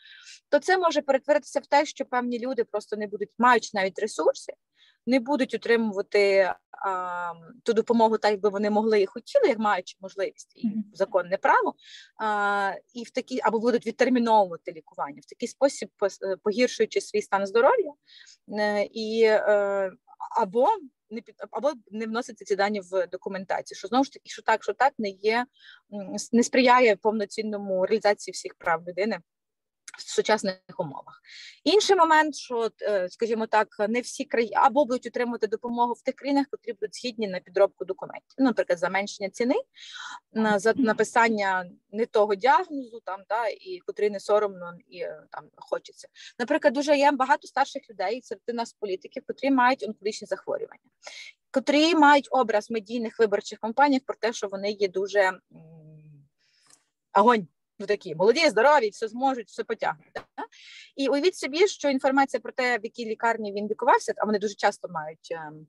то 0.49 0.59
це 0.59 0.79
може 0.79 1.03
перетворитися 1.03 1.61
в 1.61 1.67
те, 1.67 1.87
що 1.87 2.05
певні 2.05 2.39
люди 2.39 2.65
просто 2.65 2.97
не 2.97 3.07
будуть 3.07 3.31
маючи 3.39 3.71
навіть 3.75 3.99
ресурси 3.99 4.53
не 5.07 5.21
будуть 5.21 5.55
отримувати 5.55 6.53
а, 6.87 7.33
ту 7.63 7.73
допомогу, 7.73 8.19
так 8.19 8.31
якби 8.31 8.49
вони 8.49 8.71
могли 8.71 9.01
і 9.01 9.07
хотіли, 9.07 9.49
як 9.49 9.59
маючи 9.59 9.97
можливість 10.01 10.53
і 10.57 10.71
законне 10.93 11.37
право, 11.37 11.75
а, 12.21 12.73
і 12.95 13.05
в 13.05 13.11
такі 13.11 13.41
або 13.43 13.59
будуть 13.59 13.87
відтерміновувати 13.87 14.73
лікування 14.73 15.21
в 15.23 15.29
такий 15.29 15.49
спосіб, 15.49 15.89
погіршуючи 16.43 17.01
свій 17.01 17.23
стан 17.23 17.47
здоров'я 17.47 17.93
е, 18.59 18.85
і 18.85 19.23
е, 19.25 19.93
або 20.37 20.69
не 21.11 21.21
під 21.21 21.35
або 21.51 21.73
не 21.91 22.07
вноситься 22.07 22.45
ці 22.45 22.57
дані 22.57 22.81
в 22.81 23.07
документацію, 23.07 23.79
що 23.79 23.89
знову 23.89 24.05
ж 24.05 24.13
таки, 24.13 24.31
що 24.31 24.43
так, 24.43 24.63
що 24.63 24.73
так 24.73 24.93
не 24.99 25.09
є, 25.09 25.47
не 26.33 26.43
сприяє 26.43 26.97
повноцінному 26.97 27.87
реалізації 27.87 28.33
всіх 28.33 28.55
прав 28.55 28.89
людини 28.89 29.19
в 29.99 30.11
сучасних 30.11 30.57
умовах. 30.79 31.23
Інший 31.65 31.97
момент, 31.97 32.37
що, 32.37 32.71
е, 32.83 33.09
скажімо 33.09 33.47
так, 33.47 33.69
не 33.89 34.01
всі 34.01 34.25
країни 34.25 34.57
або 34.57 34.85
будуть 34.85 35.07
отримувати 35.07 35.47
допомогу 35.47 35.93
в 35.93 36.03
тих 36.03 36.15
країнах, 36.15 36.47
які 36.53 36.73
будуть 36.73 36.97
згідні 36.97 37.29
на 37.29 37.41
підробку 37.41 37.85
документів. 37.85 38.35
Ну, 38.39 38.45
наприклад, 38.45 38.79
заменшення 38.79 39.31
ціни 39.31 39.55
за 40.57 40.73
написання 40.77 41.71
не 41.93 42.07
того 42.07 42.35
діагнозу, 42.35 43.01
там 43.05 43.21
да 43.29 43.47
і 43.49 43.81
котрий 43.87 44.11
не 44.11 44.21
соромно 44.21 44.75
і 44.89 44.99
е, 44.99 45.23
там 45.31 45.45
хочеться. 45.57 46.09
Наприклад, 46.39 46.75
дуже 46.75 46.97
є 46.97 47.13
багато 47.13 47.49
старших 47.49 47.83
людей 47.91 48.23
серед 48.23 48.43
нас 48.49 48.73
політиків, 48.73 49.23
котрі 49.27 49.51
мають 49.51 49.83
онкологічні 49.83 50.27
захворювання, 50.27 50.91
котрі 51.51 51.95
мають 51.95 52.29
образ 52.31 52.71
медійних 52.71 53.19
виборчих 53.19 53.59
кампаній 53.59 54.01
про 54.01 54.17
те, 54.17 54.33
що 54.33 54.49
вони 54.49 54.71
є 54.71 54.89
дуже 54.89 55.33
огонь 57.15 57.47
ну 57.83 57.87
такі 57.87 58.15
молоді, 58.15 58.49
здорові, 58.49 58.89
все 58.89 59.09
зможуть, 59.09 59.49
все 59.49 59.65
потягнуть. 59.65 60.11
Да? 60.15 60.25
І 60.97 61.09
уявіть 61.09 61.37
собі, 61.37 61.69
що 61.69 61.89
інформація 61.89 62.41
про 62.41 62.53
те, 62.53 62.79
в 62.79 62.85
якій 62.85 63.05
лікарні 63.05 63.53
він 63.53 63.69
лікувався, 63.69 64.13
а 64.17 64.25
вони 64.25 64.39
дуже 64.39 64.55
часто 64.55 64.89
мають. 64.89 65.29
Ем, 65.31 65.67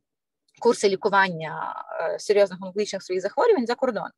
курси 0.60 0.90
лікування 0.90 1.86
е, 2.02 2.20
серйозних 2.20 2.60
онкологічних 2.62 3.04
своїх 3.04 3.22
захворювань 3.22 3.66
за 3.68 3.76
кордоном. 3.76 4.12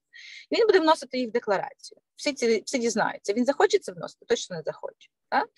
Він 0.52 0.66
буде 0.68 0.80
вносити 0.80 1.18
їх 1.18 1.30
в 1.30 1.32
декларацію. 1.32 2.00
Всі 2.16 2.34
ці 2.34 2.64
всі 2.66 2.78
дізнаються. 2.78 3.34
Він 3.34 3.46
захоче 3.46 3.80
це 3.80 3.92
вносити, 3.92 4.26
точно 4.26 4.56
не 4.56 4.62
захоче. 4.62 5.10
Так? 5.30 5.50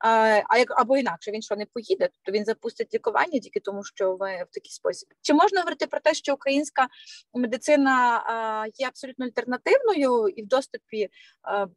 А 0.00 0.64
або 0.68 0.96
інакше 0.96 1.30
він 1.30 1.42
що 1.42 1.56
не 1.56 1.66
поїде, 1.66 2.08
то 2.22 2.32
він 2.32 2.44
запустить 2.44 2.94
лікування 2.94 3.40
тільки 3.40 3.60
тому, 3.60 3.84
що 3.84 4.16
ви 4.16 4.26
в 4.26 4.54
такий 4.54 4.70
спосіб. 4.70 5.08
Чи 5.22 5.34
можна 5.34 5.60
говорити 5.60 5.86
про 5.86 6.00
те, 6.00 6.14
що 6.14 6.34
українська 6.34 6.88
медицина 7.34 8.66
є 8.78 8.86
абсолютно 8.86 9.24
альтернативною 9.24 10.28
і 10.28 10.42
в 10.42 10.46
доступі 10.46 11.08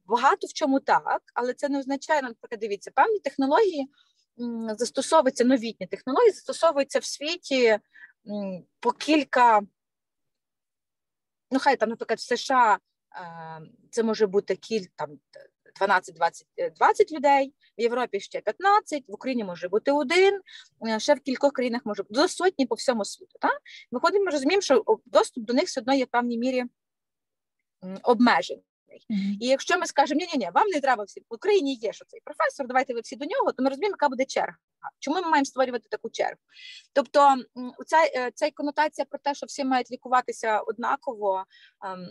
багато 0.06 0.48
в 0.48 0.54
чому 0.54 0.80
так, 0.80 1.22
але 1.34 1.54
це 1.54 1.70
не 1.70 1.80
означає, 1.80 2.22
наприклад, 2.22 2.60
дивіться, 2.60 2.92
певні 2.92 3.20
технології. 3.20 3.88
Застосовуються 4.78 5.44
новітні 5.44 5.88
технології, 5.88 6.32
застосовуються 6.32 7.00
в 7.00 7.06
світі 7.06 7.80
по 8.80 8.92
кілька, 8.92 9.62
ну 11.52 11.60
хай 11.60 11.76
там, 11.76 11.90
наприклад, 11.90 12.20
в 12.20 12.22
США 12.22 12.80
це 13.92 14.04
може 14.04 14.28
бути 14.28 14.56
кіль 14.56 14.86
там 14.96 15.20
12-20 15.82 16.44
20 16.76 17.12
людей, 17.12 17.54
в 17.78 17.82
Європі 17.82 18.20
ще 18.20 18.42
15, 18.42 19.04
в 19.08 19.14
Україні 19.14 19.44
може 19.44 19.68
бути 19.68 19.92
один, 19.92 20.42
е, 20.88 21.00
ще 21.00 21.14
в 21.14 21.20
кількох 21.20 21.54
країнах 21.54 21.82
може 21.86 22.04
бути 22.04 22.22
до 22.22 22.28
сотні 22.28 22.66
по 22.66 22.76
всьому 22.76 23.06
світу. 23.06 23.38
Так? 23.42 23.62
Виходимо, 23.92 24.26
ми 24.26 24.32
розуміємо, 24.32 24.62
що 24.62 24.84
доступ 25.06 25.46
до 25.46 25.54
них 25.54 25.66
все 25.66 25.82
одно 25.82 25.94
є 25.94 26.06
в 26.06 26.08
певній 26.08 26.38
мірі 26.38 26.64
обмежений. 28.04 28.64
Mm-hmm. 28.90 29.38
І 29.40 29.48
якщо 29.48 29.80
ми 29.80 29.86
скажемо, 29.86 30.20
ні, 30.20 30.28
ні, 30.34 30.46
ні, 30.46 30.50
вам 30.54 30.68
не 30.68 30.82
треба 30.82 31.04
всі 31.04 31.20
в 31.20 31.34
Україні 31.34 31.74
є 31.76 31.94
що 31.94 32.06
цей 32.06 32.22
професор, 32.24 32.68
давайте 32.68 32.94
ви 32.94 33.00
всі 33.00 33.16
до 33.16 33.26
нього, 33.26 33.52
то 33.52 33.64
ми 33.64 33.70
розуміємо, 33.70 33.94
яка 33.94 34.10
буде 34.10 34.26
черга. 34.26 34.58
Чому 35.00 35.22
ми 35.22 35.30
маємо 35.30 35.46
створювати 35.46 35.86
таку 35.90 36.10
чергу? 36.10 36.40
Тобто, 36.94 37.36
ця, 37.88 38.32
ця 38.32 38.52
конотація 38.52 39.06
про 39.06 39.20
те, 39.20 39.34
що 39.34 39.46
всі 39.46 39.64
мають 39.64 39.92
лікуватися 39.92 40.60
однаково, 40.60 41.44
ем, 41.86 42.08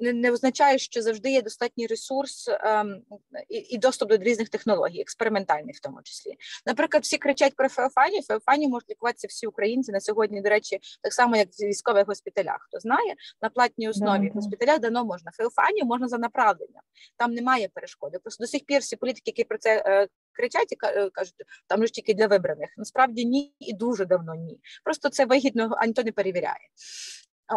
не, 0.00 0.12
не 0.12 0.30
означає, 0.30 0.78
що 0.78 1.02
завжди 1.02 1.30
є 1.30 1.42
достатній 1.42 1.86
ресурс 1.86 2.48
ем, 2.48 3.02
і, 3.48 3.56
і 3.56 3.78
доступ 3.78 4.08
до 4.08 4.16
різних 4.16 4.48
технологій, 4.48 5.00
експериментальних 5.00 5.76
в 5.76 5.80
тому 5.80 6.02
числі. 6.02 6.36
Наприклад, 6.66 7.02
всі 7.02 7.18
кричать 7.18 7.56
про 7.56 7.68
феофанію. 7.68 8.22
Феофанію 8.22 8.70
можуть 8.70 8.90
лікуватися 8.90 9.26
всі 9.26 9.46
українці 9.46 9.92
на 9.92 10.00
сьогодні. 10.00 10.40
До 10.40 10.48
речі, 10.48 10.80
так 11.02 11.12
само 11.12 11.36
як 11.36 11.48
в 11.48 11.64
військових 11.64 12.06
госпіталях. 12.06 12.66
Хто 12.68 12.80
знає 12.80 13.14
на 13.42 13.48
платній 13.48 13.88
основі 13.88 14.30
в 14.30 14.32
госпіталях 14.32 14.78
дано 14.80 15.04
можна 15.04 15.30
феофанію, 15.30 15.84
можна 15.84 16.08
за 16.08 16.18
направленням. 16.18 16.82
Там 17.16 17.32
немає 17.32 17.68
перешкоди. 17.74 18.18
Просто 18.18 18.44
до 18.44 18.48
сих 18.48 18.64
пір 18.64 18.80
всі 18.80 18.96
політики, 18.96 19.22
які 19.26 19.44
про 19.44 19.58
це 19.58 19.82
е, 19.86 20.08
кричать 20.38 20.72
і 20.72 20.76
е, 20.82 21.10
кажуть, 21.10 21.34
там 21.66 21.86
ж 21.86 21.92
тільки 21.92 22.14
для 22.14 22.26
вибраних. 22.26 22.70
Насправді 22.76 23.24
ні, 23.24 23.54
і 23.58 23.72
дуже 23.72 24.04
давно 24.04 24.34
ні. 24.34 24.60
Просто 24.84 25.08
це 25.08 25.24
вигідно, 25.24 25.74
а 25.78 25.86
ніхто 25.86 26.02
не 26.02 26.12
перевіряє. 26.12 26.68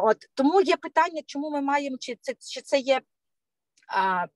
От 0.03 0.17
тому 0.33 0.61
є 0.61 0.77
питання, 0.77 1.21
чому 1.25 1.50
ми 1.50 1.61
маємо 1.61 1.97
чи 2.00 2.17
це 2.21 2.33
чи 2.39 2.61
це 2.61 2.79
є 2.79 3.01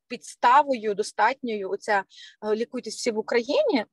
підставою 0.08 0.96
достатньою 0.96 1.70
оця 1.70 2.04
е, 2.46 2.56
лікуйтесь 2.56 2.96
всі 2.96 3.12
в 3.12 3.18
Україні 3.18 3.86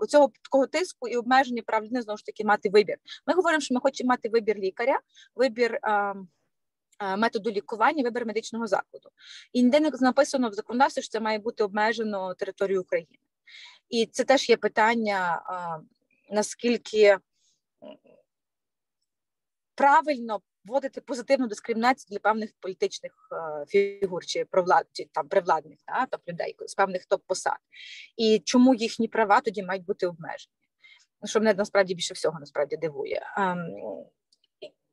оцього 0.00 0.32
такого 0.44 0.66
тиску 0.66 1.08
і 1.08 1.16
обмеження 1.16 1.62
прав 1.66 1.84
людини 1.84 2.02
знову 2.02 2.16
ж 2.16 2.24
таки 2.24 2.44
мати 2.44 2.70
вибір. 2.70 2.96
Ми 3.26 3.34
говоримо, 3.34 3.60
що 3.60 3.74
ми 3.74 3.80
хочемо 3.80 4.08
мати 4.08 4.28
вибір 4.28 4.56
лікаря, 4.56 5.00
вибір. 5.34 5.78
Методу 7.18 7.50
лікування, 7.50 8.02
вибір 8.02 8.26
медичного 8.26 8.66
закладу. 8.66 9.08
І 9.52 9.62
ніде 9.62 9.80
не 9.80 9.90
написано 10.00 10.48
в 10.48 10.52
законодавстві, 10.52 11.02
що 11.02 11.10
це 11.10 11.20
має 11.20 11.38
бути 11.38 11.64
обмежено 11.64 12.34
територією 12.34 12.80
України. 12.80 13.19
І 13.88 14.06
це 14.06 14.24
теж 14.24 14.48
є 14.48 14.56
питання, 14.56 15.42
наскільки 16.30 17.18
правильно 19.74 20.40
вводити 20.64 21.00
позитивну 21.00 21.46
дискримінацію 21.46 22.06
для 22.10 22.18
певних 22.18 22.50
політичних 22.60 23.12
фігур 23.68 24.26
чи 24.26 24.44
провлад, 24.44 24.86
чи 24.92 25.04
там 25.12 25.28
привладних 25.28 25.78
да, 25.88 26.06
топ 26.06 26.28
людей 26.28 26.56
з 26.66 26.74
певних 26.74 27.06
топ 27.06 27.22
посад, 27.26 27.58
і 28.16 28.42
чому 28.44 28.74
їхні 28.74 29.08
права 29.08 29.40
тоді 29.40 29.62
мають 29.62 29.84
бути 29.84 30.06
обмежені, 30.06 30.54
що 31.24 31.38
мене 31.38 31.54
насправді 31.54 31.94
більше 31.94 32.14
всього 32.14 32.40
насправді 32.40 32.76
дивує. 32.76 33.22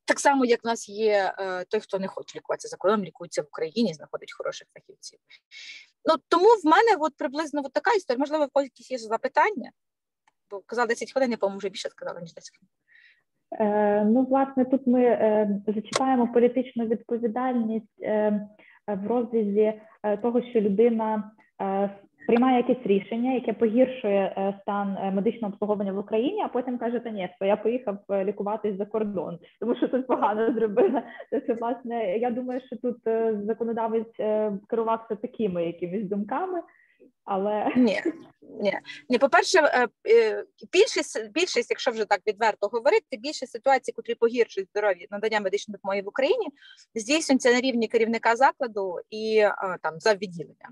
Так 0.07 0.19
само, 0.19 0.45
як 0.45 0.63
в 0.63 0.67
нас 0.67 0.89
є 0.89 1.33
е, 1.39 1.65
той, 1.69 1.79
хто 1.79 1.99
не 1.99 2.07
хоче 2.07 2.37
лікуватися 2.37 2.67
за 2.67 2.77
кордоном, 2.77 3.05
лікується 3.05 3.41
в 3.41 3.45
Україні, 3.45 3.93
знаходить 3.93 4.33
хороших 4.37 4.67
фахівців. 4.73 5.19
Ну 6.05 6.15
тому 6.27 6.47
в 6.63 6.65
мене 6.65 6.97
от 6.99 7.13
приблизно 7.17 7.61
от 7.65 7.73
така 7.73 7.91
історія. 7.91 8.19
Можливо, 8.19 8.45
в 8.45 8.49
когось 8.49 8.67
якісь 8.67 8.91
є 8.91 8.97
запитання, 8.97 9.71
бо 10.51 10.61
казав 10.65 10.87
10 10.87 11.13
хвилин, 11.13 11.31
я 11.31 11.37
по-моєму, 11.37 11.57
вже 11.57 11.69
більше 11.69 11.89
сказала, 11.89 12.21
ніж 12.21 12.33
10 12.33 12.51
хвилин. 12.57 12.69
Е, 13.51 14.05
ну, 14.05 14.23
власне, 14.25 14.65
тут 14.65 14.87
ми 14.87 15.03
е, 15.03 15.61
зачіпаємо 15.67 16.27
політичну 16.33 16.85
відповідальність 16.85 18.01
е, 18.01 18.47
в 18.87 19.07
розрізі 19.07 19.81
е, 20.03 20.17
того, 20.17 20.41
що 20.41 20.61
людина 20.61 21.31
е, 21.61 21.89
приймає 22.27 22.57
якесь 22.57 22.86
рішення, 22.86 23.34
яке 23.34 23.53
погіршує 23.53 24.34
е, 24.38 24.60
стан 24.62 24.98
е, 25.01 25.12
медичного 25.12 25.53
обслуговування 25.53 25.93
в 25.93 25.98
Україні, 25.98 26.41
а 26.41 26.48
потім 26.48 26.77
каже, 26.77 27.00
та 27.00 27.10
ні, 27.10 27.29
я 27.41 27.55
поїхав 27.55 27.98
е, 28.10 28.25
лікуватись 28.25 28.77
за 28.77 28.86
кордон, 28.86 29.39
тому 29.60 29.75
що 29.75 29.88
тут 29.88 30.07
погано 30.07 30.53
зробила. 30.53 31.03
Це 31.29 31.53
власне. 31.62 32.17
Я 32.17 32.31
думаю, 32.31 32.62
що 32.67 32.75
тут 32.75 32.98
законодавець 33.46 34.15
керувався 34.69 35.15
такими 35.15 35.65
якимись 35.65 36.10
думками. 36.10 36.62
Але 37.27 37.72
ні, 37.75 38.03
ні, 38.41 38.79
ні, 39.10 39.17
по 39.17 39.29
перше, 39.29 39.88
більшість, 40.72 41.29
більшість, 41.31 41.69
якщо 41.69 41.91
вже 41.91 42.05
так 42.05 42.22
відверто 42.27 42.67
говорити, 42.67 43.17
більше 43.17 43.48
ситуацій, 43.48 43.91
котрі 43.91 44.15
погіршують 44.15 44.69
здоров'я 44.69 45.07
надання 45.12 45.39
медичної 45.39 45.74
допомоги 45.74 46.01
в 46.01 46.07
Україні, 46.07 46.48
здійснюється 46.96 47.51
на 47.51 47.62
рівні 47.62 47.88
керівника 47.88 48.36
закладу 48.36 49.00
і 49.10 49.43
там 49.81 50.00
за 50.00 50.13
відділення. 50.13 50.69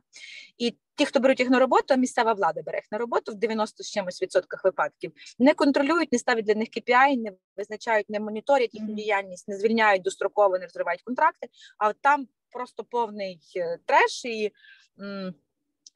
І 0.58 0.78
ті, 0.96 1.06
хто 1.06 1.20
беруть 1.20 1.40
їх 1.40 1.50
на 1.50 1.60
роботу, 1.60 1.98
місцева 1.98 2.34
влада 2.34 2.62
бере 2.62 2.78
їх 2.78 2.92
на 2.92 2.98
роботу 2.98 3.32
в 3.32 3.36
90 3.36 3.84
з 3.84 3.92
чимось 3.92 4.22
відсотках 4.22 4.64
випадків, 4.64 5.12
не 5.40 5.54
контролюють, 5.54 6.12
не 6.12 6.20
ставлять 6.20 6.46
для 6.46 6.56
них 6.56 6.68
KPI, 6.78 7.22
не 7.22 7.32
визначають, 7.58 8.10
не 8.10 8.20
моніторять 8.20 8.74
їхню 8.74 8.94
діяльність, 8.94 9.48
не 9.48 9.58
звільняють 9.58 10.02
достроково, 10.02 10.58
не 10.58 10.66
розривають 10.66 11.02
контракти. 11.02 11.48
А 11.78 11.90
от 11.90 11.96
там 12.02 12.28
просто 12.52 12.84
повний 12.84 13.40
е, 13.56 13.78
треш 13.86 14.26
і 14.26 14.52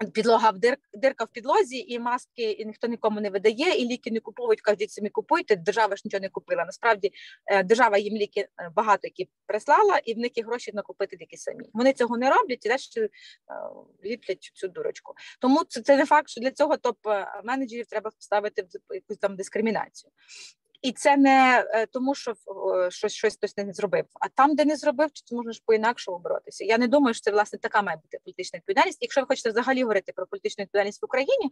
підлога 0.07 0.49
в 0.49 0.59
дир, 0.59 0.77
дирка 0.93 1.23
в 1.23 1.27
підлозі, 1.27 1.85
і 1.87 1.99
маски 1.99 2.51
і 2.51 2.65
ніхто 2.65 2.87
нікому 2.87 3.21
не 3.21 3.29
видає, 3.29 3.81
і 3.81 3.85
ліки 3.85 4.11
не 4.11 4.19
купують, 4.19 4.61
кажуть, 4.61 4.91
самі 4.91 5.09
купуйте. 5.09 5.55
Держава 5.55 5.95
ж 5.95 6.01
нічого 6.05 6.21
не 6.21 6.29
купила. 6.29 6.65
Насправді 6.65 7.11
е, 7.45 7.63
держава 7.63 7.97
їм 7.97 8.17
ліки 8.17 8.41
е, 8.41 8.71
багато 8.75 8.99
які 9.03 9.29
прислала, 9.45 9.97
і 9.97 10.13
в 10.13 10.17
них 10.17 10.37
є 10.37 10.43
гроші 10.43 10.71
накупити 10.73 11.17
тільки 11.17 11.37
самі. 11.37 11.69
Вони 11.73 11.93
цього 11.93 12.17
не 12.17 12.29
роблять 12.29 12.65
і 12.65 12.69
далі 12.69 12.79
е, 12.97 13.09
ліплять 14.05 14.51
цю 14.53 14.67
дурочку. 14.67 15.13
Тому 15.39 15.63
це 15.63 15.81
це 15.81 15.97
не 15.97 16.05
факт, 16.05 16.29
що 16.29 16.41
для 16.41 16.51
цього 16.51 16.77
топ 16.77 16.97
менеджерів 17.43 17.85
треба 17.85 18.11
вставити 18.19 18.61
в 18.61 18.95
якусь 18.95 19.17
там 19.17 19.35
дискримінацію. 19.35 20.11
І 20.81 20.91
це 20.91 21.17
не 21.17 21.65
е, 21.69 21.85
тому, 21.85 22.15
що 22.15 22.33
щось 22.89 23.13
щось 23.13 23.35
хтось 23.35 23.57
не 23.57 23.73
зробив, 23.73 24.05
а 24.21 24.27
там, 24.27 24.55
де 24.55 24.65
не 24.65 24.75
зробив, 24.75 25.09
то 25.29 25.35
можна 25.35 25.51
ж 25.51 25.61
по 25.65 25.73
інакшому 25.73 26.19
боротися. 26.19 26.65
Я 26.65 26.77
не 26.77 26.87
думаю, 26.87 27.13
що 27.13 27.21
це 27.21 27.31
власне 27.31 27.59
така 27.59 27.81
має 27.81 27.97
бути 27.97 28.19
політична 28.25 28.57
відповідальність. 28.57 28.97
Якщо 29.01 29.21
ви 29.21 29.27
хочете 29.27 29.49
взагалі 29.49 29.81
говорити 29.81 30.11
про 30.15 30.27
політичну 30.27 30.63
відповідальність 30.63 31.01
в 31.01 31.05
Україні, 31.05 31.51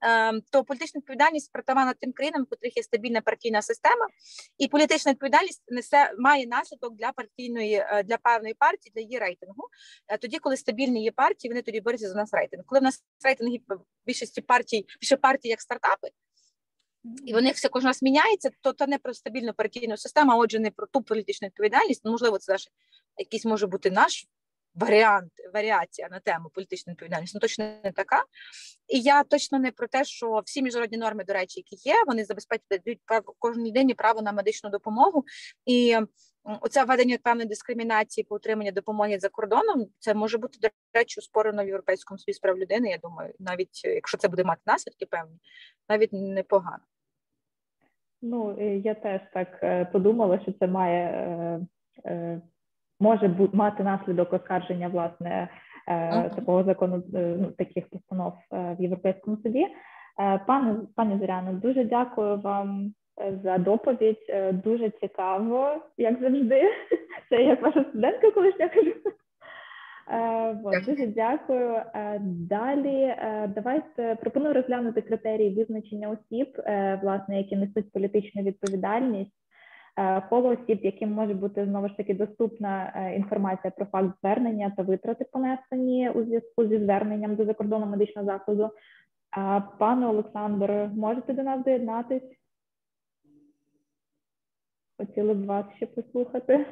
ем, 0.00 0.42
то 0.50 0.64
політична 0.64 0.98
відповідальність 0.98 1.52
притаманна 1.52 1.94
тим 2.00 2.12
країнам, 2.12 2.42
у 2.42 2.46
котрих 2.46 2.76
є 2.76 2.82
стабільна 2.82 3.20
партійна 3.20 3.62
система, 3.62 4.08
і 4.58 4.68
політична 4.68 5.12
відповідальність 5.12 5.62
несе 5.68 6.12
має 6.18 6.46
наслідок 6.46 6.96
для 6.96 7.12
партійної 7.12 7.74
е, 7.74 8.02
для 8.02 8.16
певної 8.16 8.54
партії, 8.54 8.92
для 8.94 9.02
її 9.02 9.18
рейтингу. 9.18 9.68
Е, 10.08 10.18
тоді, 10.18 10.38
коли 10.38 10.56
стабільні 10.56 11.04
є 11.04 11.12
партії, 11.12 11.50
вони 11.50 11.62
тоді 11.62 11.80
борються 11.80 12.08
за 12.08 12.14
нас 12.14 12.34
рейтинг. 12.34 12.64
Коли 12.66 12.80
в 12.80 12.82
нас 12.82 13.04
рейтинги 13.24 13.60
більшості 14.06 14.40
партій, 14.40 14.86
більше 15.00 15.16
партій 15.16 15.48
як 15.48 15.60
стартапи 15.60 16.08
і 17.24 17.32
вони 17.32 17.50
все 17.50 17.68
кожен 17.68 17.86
раз 17.86 18.02
міняється, 18.02 18.50
то 18.60 18.72
це 18.72 18.86
не 18.86 18.98
про 18.98 19.14
стабільну 19.14 19.52
партійну 19.52 19.96
систему, 19.96 20.32
а 20.32 20.36
отже, 20.36 20.58
не 20.58 20.70
про 20.70 20.86
ту 20.86 21.02
політичну 21.02 21.48
відповідальність. 21.48 22.02
Ну, 22.04 22.10
можливо, 22.10 22.38
це 22.38 22.52
наш 22.52 22.68
якийсь 23.18 23.44
може 23.44 23.66
бути 23.66 23.90
наш 23.90 24.26
варіант, 24.74 25.32
варіація 25.54 26.08
на 26.10 26.20
тему 26.20 26.50
політичної 26.54 26.94
відповідальності, 26.94 27.36
ну 27.36 27.40
точно 27.40 27.64
не 27.84 27.92
така. 27.92 28.24
І 28.88 29.00
я 29.00 29.24
точно 29.24 29.58
не 29.58 29.70
про 29.70 29.86
те, 29.86 30.04
що 30.04 30.42
всі 30.44 30.62
міжнародні 30.62 30.98
норми, 30.98 31.24
до 31.24 31.32
речі, 31.32 31.60
які 31.60 31.88
є, 31.88 31.94
вони 32.06 32.24
забезпечують 32.24 33.00
кожній 33.38 33.70
людині 33.70 33.94
право 33.94 34.22
на 34.22 34.32
медичну 34.32 34.70
допомогу. 34.70 35.24
І 35.66 35.96
оце 36.60 36.84
введення 36.84 37.18
певної 37.22 37.48
дискримінації 37.48 38.24
по 38.24 38.34
отриманню 38.34 38.72
допомоги 38.72 39.18
за 39.20 39.28
кордоном, 39.28 39.86
це 39.98 40.14
може 40.14 40.38
бути, 40.38 40.58
до 40.62 40.68
речі, 40.94 41.20
спорено 41.20 41.64
в 41.64 41.66
Європейському 41.66 42.18
суді 42.18 42.32
справ 42.32 42.58
людини. 42.58 42.90
Я 42.90 42.98
думаю, 42.98 43.34
навіть 43.38 43.84
якщо 43.84 44.18
це 44.18 44.28
буде 44.28 44.44
мати 44.44 44.62
наслідки, 44.66 45.06
певні, 45.06 45.38
навіть 45.88 46.12
непогано. 46.12 46.84
Ну, 48.26 48.56
я 48.84 48.94
теж 48.94 49.20
так 49.32 49.48
е, 49.62 49.84
подумала, 49.84 50.40
що 50.40 50.52
це 50.52 50.66
має 50.66 51.04
е, 51.04 51.60
е, 52.10 52.40
може 53.00 53.28
бути 53.28 53.56
мати 53.56 53.82
наслідок 53.82 54.32
оскарження 54.32 54.88
власне 54.88 55.48
такого 56.36 56.64
закону 56.64 57.02
ну, 57.12 57.46
таких 57.58 57.90
постанов 57.90 58.32
в 58.50 58.76
Європейському 58.78 59.36
суді. 59.36 59.66
Пане 60.46 60.76
пані 60.96 61.18
Зоряно, 61.18 61.52
дуже 61.52 61.84
дякую 61.84 62.36
вам 62.36 62.92
за 63.42 63.58
доповідь. 63.58 64.32
Дуже 64.64 64.90
цікаво, 64.90 65.76
як 65.98 66.20
завжди. 66.20 66.62
Це 67.28 67.42
як 67.42 67.62
ваша 67.62 67.84
студентка, 67.84 68.30
колишня 68.30 68.68
кажу. 68.68 68.92
Е, 70.08 70.60
от, 70.64 70.84
дуже 70.84 71.06
дякую. 71.06 71.74
Е, 71.74 72.18
далі 72.24 73.02
е, 73.02 73.52
давайте 73.54 74.16
пропоную 74.20 74.54
розглянути 74.54 75.02
критерії 75.02 75.54
визначення 75.54 76.08
осіб, 76.08 76.56
власне, 77.02 77.38
які 77.38 77.56
несуть 77.56 77.92
політичну 77.92 78.42
відповідальність, 78.42 79.32
коло 80.30 80.48
осіб, 80.48 80.80
яким 80.82 81.12
може 81.12 81.34
бути 81.34 81.64
знову 81.64 81.88
ж 81.88 81.96
таки 81.96 82.14
доступна 82.14 82.92
інформація 83.16 83.70
про 83.70 83.86
факт 83.86 84.18
звернення 84.20 84.72
та 84.76 84.82
витрати 84.82 85.26
понесені 85.32 86.10
у 86.10 86.24
зв'язку 86.24 86.66
зі 86.66 86.78
зверненням 86.78 87.36
до 87.36 87.44
закордонного 87.44 87.90
медичного 87.90 88.26
закладу. 88.26 88.70
Пане 89.78 90.06
Олександр, 90.06 90.90
можете 90.96 91.32
до 91.32 91.42
нас 91.42 91.64
доєднатись? 91.64 92.22
Хотіли 94.98 95.34
б 95.34 95.46
вас 95.46 95.66
ще 95.76 95.86
послухати. 95.86 96.66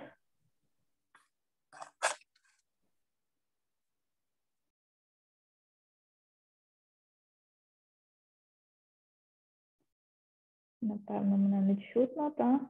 Напевно, 11.08 11.36
мене 11.36 11.60
не 11.60 11.76
чутно, 11.76 12.30
так? 12.30 12.60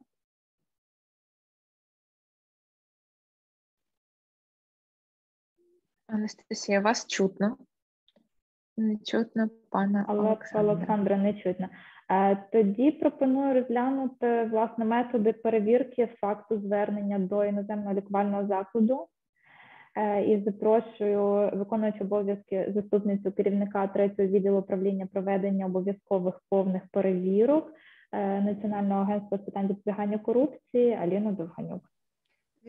Анастасія, 6.06 6.80
вас 6.80 7.06
чутно. 7.06 7.56
Не 8.76 8.96
чутно 8.96 9.50
пана 9.70 10.06
Олександра. 10.08 10.72
Олександра 10.72 11.16
не 11.16 11.34
чутно. 11.34 11.68
Е, 12.10 12.36
тоді 12.52 12.90
пропоную 12.90 13.54
розглянути 13.54 14.44
власне 14.44 14.84
методи 14.84 15.32
перевірки 15.32 16.06
факту 16.06 16.58
звернення 16.58 17.18
до 17.18 17.44
іноземного 17.44 17.94
лікувального 17.94 18.46
закладу. 18.46 19.08
Е, 19.96 20.24
і 20.24 20.42
запрошую 20.42 21.50
виконуючи 21.54 22.04
обов'язки 22.04 22.72
заступницю 22.74 23.32
керівника 23.32 23.86
третього 23.86 24.28
відділу 24.28 24.58
управління 24.58 25.06
проведення 25.06 25.66
обов'язкових 25.66 26.40
повних 26.48 26.82
перевірок 26.92 27.72
Національного 28.16 29.00
агентства 29.02 29.38
з 29.38 29.40
питань 29.42 29.68
запобігання 29.68 30.18
корупції 30.18 30.92
Аліну 30.92 31.32
Довганюк. 31.32 31.82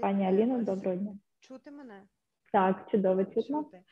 Пані 0.02 0.26
Аліно, 0.26 0.64
доброго 0.64 0.98
дня. 0.98 1.18
Чути 1.40 1.72
мене? 1.72 2.04
Так, 2.52 2.88
чудово 2.92 3.26
чутно. 3.26 3.64
Чути. 3.64 3.84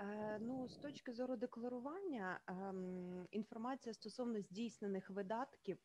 Е, 0.00 0.38
Ну, 0.40 0.68
з 0.68 0.76
точки 0.76 1.12
зору 1.12 1.36
декларування, 1.36 2.40
ем, 2.48 3.26
інформація 3.30 3.94
стосовно 3.94 4.40
здійснених 4.40 5.10
видатків 5.10 5.78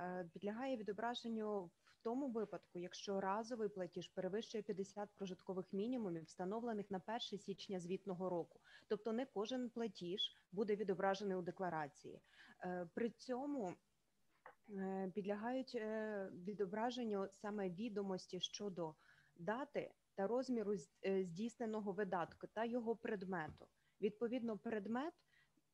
е, 0.00 0.28
підлягає 0.34 0.76
відображенню 0.76 1.64
в 1.64 2.02
тому 2.02 2.28
випадку, 2.28 2.78
якщо 2.78 3.20
разовий 3.20 3.68
платіж 3.68 4.08
перевищує 4.08 4.62
50 4.62 5.08
прожиткових 5.16 5.72
мінімумів, 5.72 6.24
встановлених 6.24 6.90
на 6.90 7.00
1 7.08 7.20
січня 7.20 7.80
звітного 7.80 8.28
року. 8.30 8.60
Тобто 8.88 9.12
не 9.12 9.26
кожен 9.26 9.70
платіж 9.70 10.20
буде 10.52 10.76
відображений 10.76 11.36
у 11.36 11.42
декларації. 11.42 12.20
Е, 12.64 12.86
При 12.94 13.10
цьому 13.10 13.68
е, 13.68 13.74
підлягають 15.14 15.74
е, 15.74 16.28
відображенню 16.46 17.28
саме 17.32 17.70
відомості 17.70 18.40
щодо 18.40 18.94
дати 19.36 19.90
та 20.14 20.26
розміру 20.26 20.74
е, 21.06 21.24
здійсненого 21.24 21.92
видатку 21.92 22.46
та 22.46 22.64
його 22.64 22.96
предмету. 22.96 23.66
Відповідно, 24.00 24.58
предмет 24.58 25.14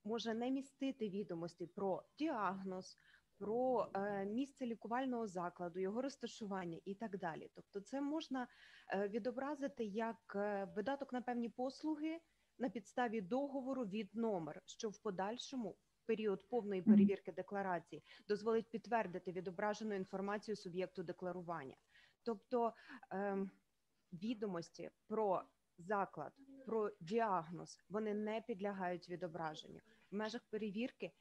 може 0.05 0.35
не 0.35 0.51
містити 0.51 1.09
відомості 1.09 1.67
про 1.67 2.03
діагноз, 2.19 2.99
про 3.39 3.89
е, 3.95 4.25
місце 4.25 4.67
лікувального 4.67 5.27
закладу, 5.27 5.81
його 5.81 6.03
розташування 6.03 6.81
і 6.85 6.95
так 6.95 7.19
далі. 7.19 7.51
Тобто, 7.55 7.81
це 7.81 8.01
можна 8.01 8.49
е, 8.89 9.09
відобразити 9.09 9.85
як 9.85 10.33
е, 10.37 10.69
видаток 10.77 11.13
на 11.13 11.23
певні 11.23 11.49
послуги 11.49 12.21
на 12.59 12.69
підставі 12.69 13.21
договору 13.21 13.85
від 13.85 14.15
номер, 14.15 14.63
що 14.67 14.89
в 14.89 14.99
подальшому 14.99 15.77
період 16.13 16.49
повної 16.49 16.83
перевірки 16.83 17.33
декларації 17.33 18.03
дозволить 18.29 18.71
підтвердити 18.71 19.33
відображену 19.33 19.95
інформацію 19.95 20.57
суб'єкту 20.57 21.03
декларування. 21.03 21.77
Тобто 22.23 22.75
ем, 23.11 23.51
відомості 24.13 24.91
про 25.09 25.43
заклад, 25.79 26.33
про 26.67 26.91
діагноз 27.01 27.79
вони 27.89 28.15
не 28.15 28.41
підлягають 28.41 29.09
відображенню. 29.09 29.81
В 30.11 30.15
межах 30.15 30.43
перевірки 30.51 31.13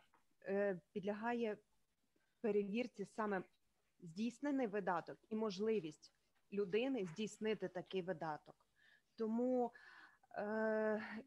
е, 0.46 0.82
підлягає 0.92 1.58
перевірці 2.42 3.06
саме 3.06 3.44
здійснений 4.00 4.68
видаток 4.68 5.18
і 5.30 5.36
можливість 5.36 6.14
людини 6.54 7.06
здійснити 7.06 7.68
такий 7.68 8.02
видаток. 8.02 8.56
Тому 9.16 9.72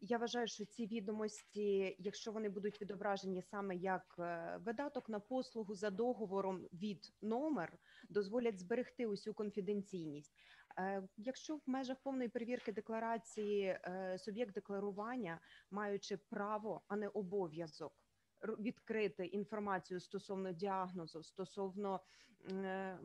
я 0.01 0.17
вважаю, 0.17 0.47
що 0.47 0.65
ці 0.65 0.87
відомості, 0.87 1.95
якщо 1.99 2.31
вони 2.31 2.49
будуть 2.49 2.81
відображені 2.81 3.41
саме 3.41 3.75
як 3.75 4.15
е, 4.19 4.57
видаток 4.65 5.09
на 5.09 5.19
послугу 5.19 5.75
за 5.75 5.89
договором 5.89 6.67
від 6.73 7.13
номер, 7.21 7.77
дозволять 8.09 8.59
зберегти 8.59 9.07
усю 9.07 9.33
конфіденційність. 9.33 10.33
Е, 10.79 11.07
Якщо 11.17 11.55
в 11.55 11.61
межах 11.65 11.97
повної 12.03 12.29
перевірки 12.29 12.71
декларації 12.71 13.63
е, 13.63 14.17
суб'єкт 14.19 14.53
декларування, 14.53 15.39
маючи 15.71 16.17
право, 16.17 16.81
а 16.87 16.95
не 16.95 17.07
обов'язок, 17.07 17.93
відкрити 18.59 19.25
інформацію 19.25 19.99
стосовно 19.99 20.51
діагнозу, 20.51 21.23
стосовно 21.23 21.99
е, 22.51 22.99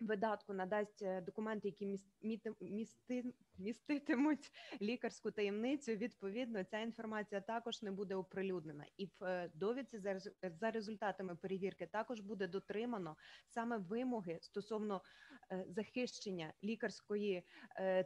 видатку, 0.00 0.52
надасть 0.52 1.02
е, 1.02 1.20
документи, 1.20 1.68
які 1.68 1.86
міс- 1.86 2.12
місти- 2.60 3.34
міститимуть 3.58 4.50
лікарську 4.82 5.30
таємницю. 5.30 5.92
Відповідно, 5.92 6.64
ця 6.64 6.78
інформація 6.80 7.40
також 7.40 7.82
не 7.82 7.90
буде 7.90 8.14
оприлюднена, 8.14 8.86
і 8.96 9.06
в 9.06 9.24
е, 9.24 9.50
довідці 9.54 9.98
за 10.42 10.70
результатами 10.70 11.36
перевірки 11.36 11.86
також 11.86 12.20
буде 12.20 12.46
дотримано 12.46 13.16
саме 13.48 13.78
вимоги 13.78 14.38
стосовно 14.42 15.02
е, 15.52 15.64
захищення 15.68 16.52
лікарської 16.64 17.44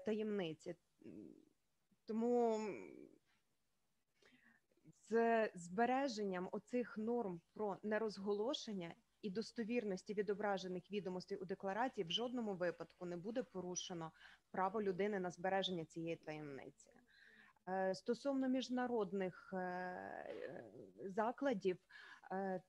таємниці. 0.07 0.75
Тому 2.07 2.59
з 5.11 5.51
збереженням 5.55 6.49
оцих 6.53 6.99
норм 6.99 7.41
про 7.55 7.79
нерозголошення 7.83 8.95
і 9.23 9.31
достовірності 9.31 10.15
відображених 10.15 10.91
відомостей 10.91 11.39
у 11.39 11.45
декларації 11.45 12.05
в 12.05 12.11
жодному 12.11 12.55
випадку 12.55 13.07
не 13.07 13.17
буде 13.17 13.43
порушено 13.43 14.13
право 14.51 14.83
людини 14.83 15.21
на 15.21 15.31
збереження 15.31 15.85
цієї 15.85 16.17
таємниці. 16.17 16.91
Е, 17.69 17.95
Стосовно 17.95 18.49
міжнародних 18.49 19.51
е, 19.53 20.35
закладів, 21.05 21.79
е, 22.33 22.63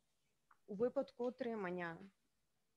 у 0.68 0.76
випадку 0.76 1.24
отримання 1.24 1.98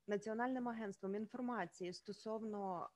Національним 0.08 0.68
агентством 0.68 1.14
інформації 1.14 1.92
стосовно 1.92 2.88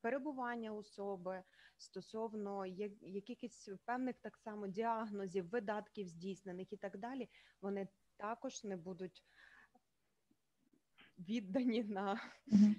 перебування 0.00 0.72
особи, 0.72 1.42
стосовно 1.78 2.66
якихось 3.00 3.70
певних 3.84 4.16
так 4.18 4.36
само 4.36 4.66
діагнозів, 4.66 5.48
видатків 5.48 6.08
здійснених 6.08 6.72
і 6.72 6.76
так 6.76 6.98
далі, 6.98 7.28
вони 7.60 7.88
також 8.16 8.64
не 8.64 8.76
будуть 8.76 9.24
віддані 11.18 11.84
на 11.84 12.20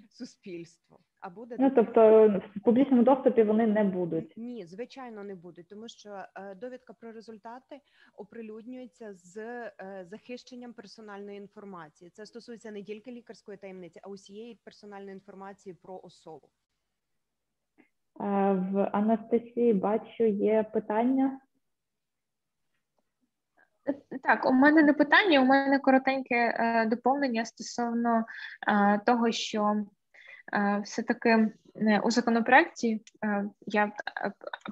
суспільство. 0.08 0.98
А 1.20 1.30
буде 1.30 1.56
Ну 1.58 1.70
тобто 1.70 2.28
в 2.56 2.60
публічному 2.60 3.02
доступі 3.02 3.42
вони 3.42 3.66
не 3.66 3.84
будуть. 3.84 4.34
ні, 4.36 4.66
звичайно, 4.66 5.24
не 5.24 5.34
будуть, 5.34 5.68
тому 5.68 5.88
що 5.88 6.24
е, 6.34 6.54
довідка 6.54 6.92
про 6.92 7.12
результати 7.12 7.80
оприлюднюється 8.16 9.14
з 9.14 9.36
е, 9.36 9.72
захищенням 10.10 10.72
персональної 10.72 11.38
інформації. 11.38 12.10
Це 12.10 12.26
стосується 12.26 12.70
не 12.70 12.82
тільки 12.82 13.12
лікарської 13.12 13.58
таємниці, 13.58 14.00
а 14.02 14.08
усієї 14.08 14.54
персональної 14.64 15.12
інформації 15.12 15.74
про 15.82 16.00
особу. 16.02 16.48
Е, 18.20 18.52
В 18.72 18.90
Анастасії 18.92 19.72
бачу 19.72 20.24
є 20.24 20.62
питання. 20.72 21.40
Так, 24.22 24.46
у 24.46 24.52
мене 24.52 24.82
не 24.82 24.92
питання, 24.92 25.40
у 25.40 25.44
мене 25.44 25.78
коротеньке 25.78 26.34
е, 26.34 26.86
доповнення 26.86 27.44
стосовно 27.44 28.24
е, 28.68 29.00
того, 29.06 29.32
що 29.32 29.84
е, 30.52 30.80
все-таки 30.84 31.52
у 32.02 32.10
законопроекті 32.10 33.02
я 33.66 33.92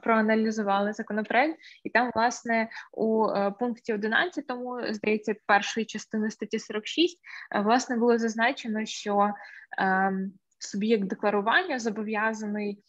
проаналізувала 0.02 0.92
законопроект, 0.92 1.58
і 1.84 1.90
там, 1.90 2.10
власне, 2.14 2.68
у 2.92 3.26
пункті 3.58 3.92
11, 3.92 4.44
здається, 4.90 5.34
першої 5.46 5.86
частини 5.86 6.30
статті 6.30 6.58
46, 6.58 7.20
е, 7.54 7.60
власне, 7.60 7.96
було 7.96 8.18
зазначено, 8.18 8.84
що 8.84 9.30
е, 9.78 10.12
суб'єкт 10.58 11.04
декларування 11.04 11.78
зобов'язаний. 11.78 12.82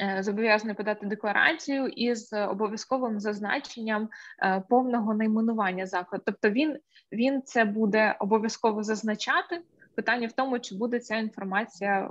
Е, 0.00 0.22
Зобов'язаний 0.22 0.74
подати 0.74 1.06
декларацію 1.06 1.86
із 1.86 2.32
обов'язковим 2.32 3.20
зазначенням 3.20 4.08
е, 4.42 4.62
повного 4.68 5.14
найменування 5.14 5.86
закладу. 5.86 6.22
Тобто 6.26 6.50
він, 6.50 6.78
він 7.12 7.42
це 7.42 7.64
буде 7.64 8.16
обов'язково 8.20 8.82
зазначати. 8.82 9.62
Питання 9.94 10.26
в 10.26 10.32
тому, 10.32 10.60
чи 10.60 10.74
буде 10.74 11.00
ця 11.00 11.16
інформація 11.16 12.00
е, 12.00 12.10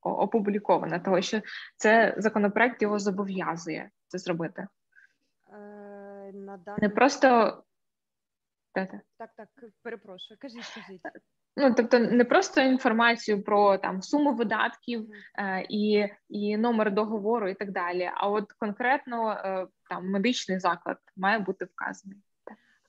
опублікована, 0.00 0.98
тому 0.98 1.22
що 1.22 1.40
це 1.76 2.14
законопроект 2.16 2.82
його 2.82 2.98
зобов'язує 2.98 3.90
це 4.08 4.18
зробити. 4.18 4.66
На 6.34 6.56
даний... 6.56 6.82
Не 6.82 6.88
просто. 6.88 7.28
Так, 8.74 8.90
так, 9.18 9.48
перепрошую, 9.82 10.38
кажіть, 10.40 10.66
кажіть. 10.74 11.00
Ну, 11.56 11.74
тобто, 11.74 11.98
не 11.98 12.24
просто 12.24 12.60
інформацію 12.60 13.42
про 13.42 13.78
там 13.78 14.02
суму 14.02 14.34
видатків 14.34 15.10
е, 15.38 15.66
і, 15.68 16.08
і 16.28 16.56
номер 16.56 16.94
договору, 16.94 17.48
і 17.48 17.54
так 17.54 17.72
далі. 17.72 18.10
А 18.14 18.28
от 18.28 18.52
конкретно 18.52 19.32
е, 19.32 19.66
там 19.88 20.10
медичний 20.10 20.58
заклад 20.58 20.98
має 21.16 21.38
бути 21.38 21.64
вказаний. 21.64 22.18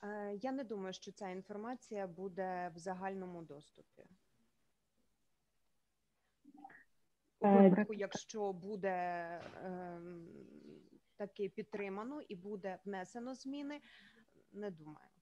Е, 0.04 0.34
Я 0.42 0.52
не 0.52 0.64
думаю, 0.64 0.94
що 0.94 1.12
ця 1.12 1.30
інформація 1.30 2.08
буде 2.08 2.72
в 2.76 2.78
загальному 2.78 3.42
доступі. 3.42 4.04
У 7.40 7.48
Е, 7.48 7.70
випадку, 7.70 7.94
якщо 7.94 8.54
буде 8.54 8.92
ем, 9.66 10.28
таки 11.18 11.50
підтримано 11.50 12.22
і 12.22 12.36
буде 12.36 12.78
внесено 12.86 13.36
зміни, 13.36 13.82
не 14.52 14.72
думаю. 14.72 15.13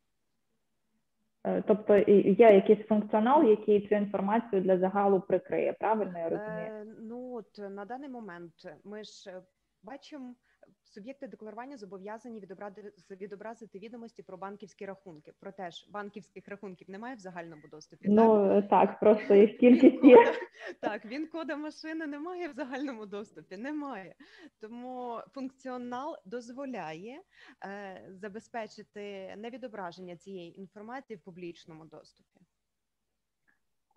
Е, 1.43 1.63
Тобто 1.67 1.97
є 1.97 2.55
якийсь 2.55 2.87
функціонал, 2.87 3.43
який 3.43 3.87
цю 3.87 3.95
інформацію 3.95 4.61
для 4.61 4.77
загалу 4.77 5.21
прикриє, 5.21 5.73
правильно 5.79 6.19
я 6.19 6.29
розумію? 6.29 6.67
Е, 6.67 6.85
ну 6.99 7.33
от 7.33 7.71
на 7.71 7.85
даний 7.85 8.09
момент 8.09 8.53
ми 8.83 9.03
ж 9.03 9.29
е, 9.29 9.41
бачимо 9.83 10.35
суб'єкти 10.83 11.27
декларування 11.27 11.77
зобов'язані 11.77 12.39
відобразити, 12.39 13.15
відобразити 13.15 13.79
відомості 13.79 14.23
про 14.23 14.37
банківські 14.37 14.85
рахунки. 14.85 15.33
Проте 15.39 15.71
ж 15.71 15.89
банківських 15.91 16.47
рахунків 16.47 16.89
немає 16.89 17.15
в 17.15 17.19
загальному 17.19 17.61
доступі. 17.71 18.09
Ну 18.09 18.47
так, 18.61 18.69
так 18.69 18.99
просто 18.99 19.35
їх 19.35 19.57
кількість 19.57 20.03
є. 20.03 20.17
Так, 20.81 21.05
він 21.05 21.27
кода 21.27 21.55
машини 21.55 22.07
немає 22.07 22.47
в 22.47 22.53
загальному 22.53 23.05
доступі. 23.05 23.57
Немає. 23.57 24.15
Тому 24.59 25.19
функціонал 25.33 26.15
дозволяє 26.25 27.21
е, 27.65 28.05
забезпечити 28.09 29.35
невідображення 29.37 30.15
цієї 30.15 30.59
інформації 30.59 31.17
в 31.17 31.23
публічному 31.23 31.85
доступі. 31.85 32.39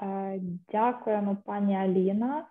Е, 0.03 0.41
дякуємо, 0.69 1.37
пані 1.37 1.77
Аліна. 1.77 2.47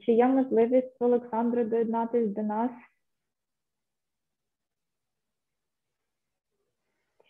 Чи 0.00 0.12
є 0.12 0.26
можливість 0.26 1.02
Олександру 1.02 1.64
доєднатися 1.64 2.34
до 2.34 2.42
нас? 2.42 2.70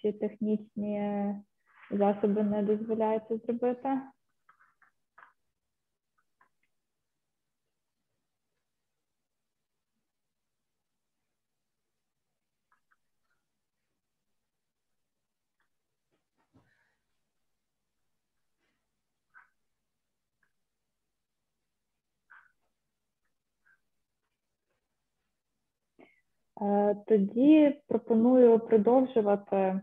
Чи 0.03 0.13
технічні 0.13 1.35
засоби 1.91 2.43
не 2.43 2.63
дозволяють 2.63 3.23
це 3.29 3.37
зробити? 3.37 4.01
Тоді 27.07 27.81
пропоную 27.89 28.59
продовжувати 28.59 29.81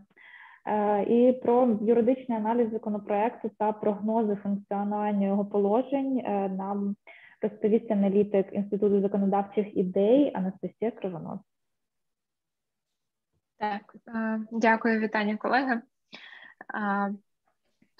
е, 0.66 1.02
і 1.02 1.32
про 1.32 1.78
юридичний 1.82 2.38
аналіз 2.38 2.70
законопроекту 2.70 3.50
та 3.58 3.72
прогнози 3.72 4.36
функціонування 4.42 5.26
його 5.26 5.44
положень 5.44 6.18
е, 6.18 6.48
нам 6.48 6.96
розповість 7.42 7.90
аналітик 7.90 8.52
Інституту 8.52 9.00
законодавчих 9.00 9.76
ідей 9.76 10.32
Анастасія 10.34 10.90
Кривонос. 10.90 11.40
Так, 13.58 13.96
дякую, 14.52 15.00
вітання, 15.00 15.36
колеги. 15.36 15.82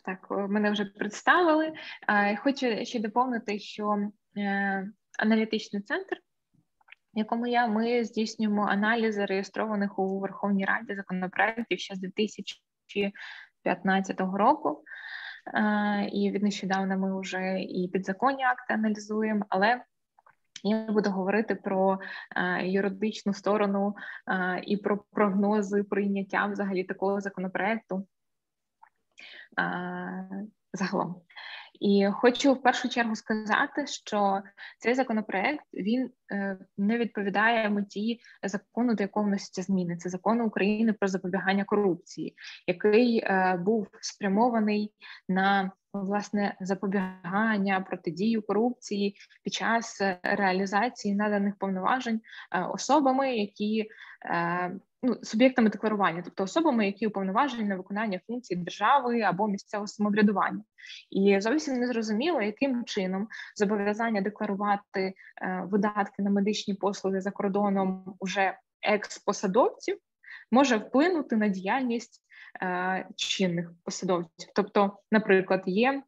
Так, 0.05 0.27
мене 0.31 0.71
вже 0.71 0.85
представили. 0.85 1.73
Хочу 2.39 2.85
ще 2.85 3.01
доповнити, 3.01 3.59
що 3.59 4.11
аналітичний 5.19 5.83
центр 5.83 6.17
якому 7.19 7.47
я 7.47 7.67
ми 7.67 8.05
здійснюємо 8.05 8.63
аналізи 8.63 9.25
реєстрованих 9.25 9.99
у 9.99 10.21
Верховній 10.21 10.65
Раді 10.65 10.95
законопроєктів 10.95 11.79
ще 11.79 11.95
з 11.95 11.99
2015 11.99 14.21
року. 14.21 14.85
І 16.13 16.31
від 16.31 16.43
нещодавна 16.43 16.97
ми 16.97 17.21
вже 17.21 17.61
і 17.61 17.91
підзаконні 17.93 18.45
акти 18.45 18.75
аналізуємо, 18.75 19.47
але 19.49 19.85
я 20.63 20.87
буду 20.87 21.11
говорити 21.11 21.55
про 21.55 21.99
юридичну 22.63 23.35
сторону 23.35 23.95
і 24.63 24.77
про 24.77 24.99
прогнози 24.99 25.83
прийняття 25.83 26.47
взагалі 26.47 26.85
такого 26.85 27.21
законопроекту 27.21 28.07
загалом. 30.73 31.23
І 31.81 32.09
хочу 32.13 32.53
в 32.53 32.63
першу 32.63 32.89
чергу 32.89 33.17
сказати, 33.17 33.87
що 33.87 34.43
цей 34.79 34.95
законопроект 34.95 35.65
він 35.75 36.11
е, 36.33 36.59
не 36.79 36.99
відповідає 36.99 37.71
меті 37.71 38.21
закону, 38.43 38.95
до 38.95 39.03
якого 39.03 39.27
вносяться 39.27 39.63
зміни. 39.63 39.97
Це 39.97 40.09
закону 40.09 40.47
України 40.47 40.93
про 40.93 41.09
запобігання 41.09 41.65
корупції, 41.65 42.35
який 42.67 43.19
е, 43.19 43.61
був 43.65 43.89
спрямований 44.01 44.93
на 45.29 45.73
власне 45.93 46.57
запобігання 46.61 47.81
протидію 47.81 48.43
корупції 48.43 49.17
під 49.45 49.53
час 49.53 50.03
реалізації 50.23 51.15
наданих 51.15 51.57
повноважень 51.59 52.21
е, 52.53 52.63
особами, 52.63 53.37
які 53.37 53.89
ну, 55.03 55.17
суб'єктами 55.23 55.71
декларування, 55.71 56.23
тобто 56.25 56.45
особами, 56.45 56.87
які 56.87 57.07
уповноважені 57.07 57.65
на 57.65 57.77
виконання 57.77 58.21
функцій 58.27 58.57
держави 58.57 59.21
або 59.21 59.49
місцевого 59.49 59.87
самоврядування, 59.87 60.63
і 61.11 61.41
зовсім 61.41 61.75
не 61.75 61.87
зрозуміло, 61.87 62.43
яким 62.43 62.85
чином 62.85 63.29
зобов'язання 63.57 64.21
декларувати 64.21 65.15
е, 65.43 65.63
видатки 65.71 66.23
на 66.23 66.31
медичні 66.31 66.75
послуги 66.75 67.21
за 67.21 67.31
кордоном 67.31 68.17
уже 68.21 68.59
екс-посадовців 68.83 69.99
може 70.51 70.77
вплинути 70.77 71.37
на 71.37 71.49
діяльність 71.49 72.23
е, 72.63 73.09
чинних 73.17 73.73
посадовців. 73.85 74.51
Тобто, 74.55 74.99
наприклад, 75.13 75.63
є 75.67 76.03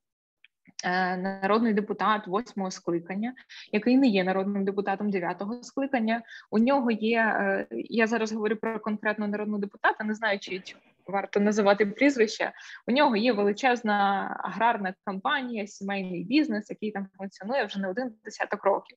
народний 0.85 1.75
депутат 1.75 2.27
восьмого 2.27 2.71
скликання, 2.71 3.35
який 3.73 3.97
не 3.97 4.07
є 4.07 4.25
народним 4.25 4.65
депутатом 4.65 5.11
дев'ятого 5.11 5.63
скликання. 5.63 6.23
У 6.51 6.59
нього 6.59 6.91
є. 6.91 7.19
Е, 7.19 7.67
я 7.71 8.07
зараз 8.07 8.33
говорю 8.33 8.57
про 8.57 8.81
конкретного 8.81 9.31
народного 9.31 9.61
депутата, 9.61 10.05
не 10.05 10.15
знаю, 10.15 10.39
чи 10.39 10.63
варто 11.07 11.41
називати 11.41 11.87
прізвище. 11.87 12.53
У 12.89 12.93
нього 12.93 13.17
є 13.17 13.33
величезна 13.33 13.97
аграрна 14.45 14.95
компанія, 15.05 15.67
сімейний 15.67 16.25
бізнес, 16.25 16.71
який 16.71 16.91
там 16.91 17.09
функціонує 17.19 17.65
вже 17.65 17.81
не 17.81 17.89
один 17.89 18.13
десяток 18.25 18.65
років. 18.65 18.97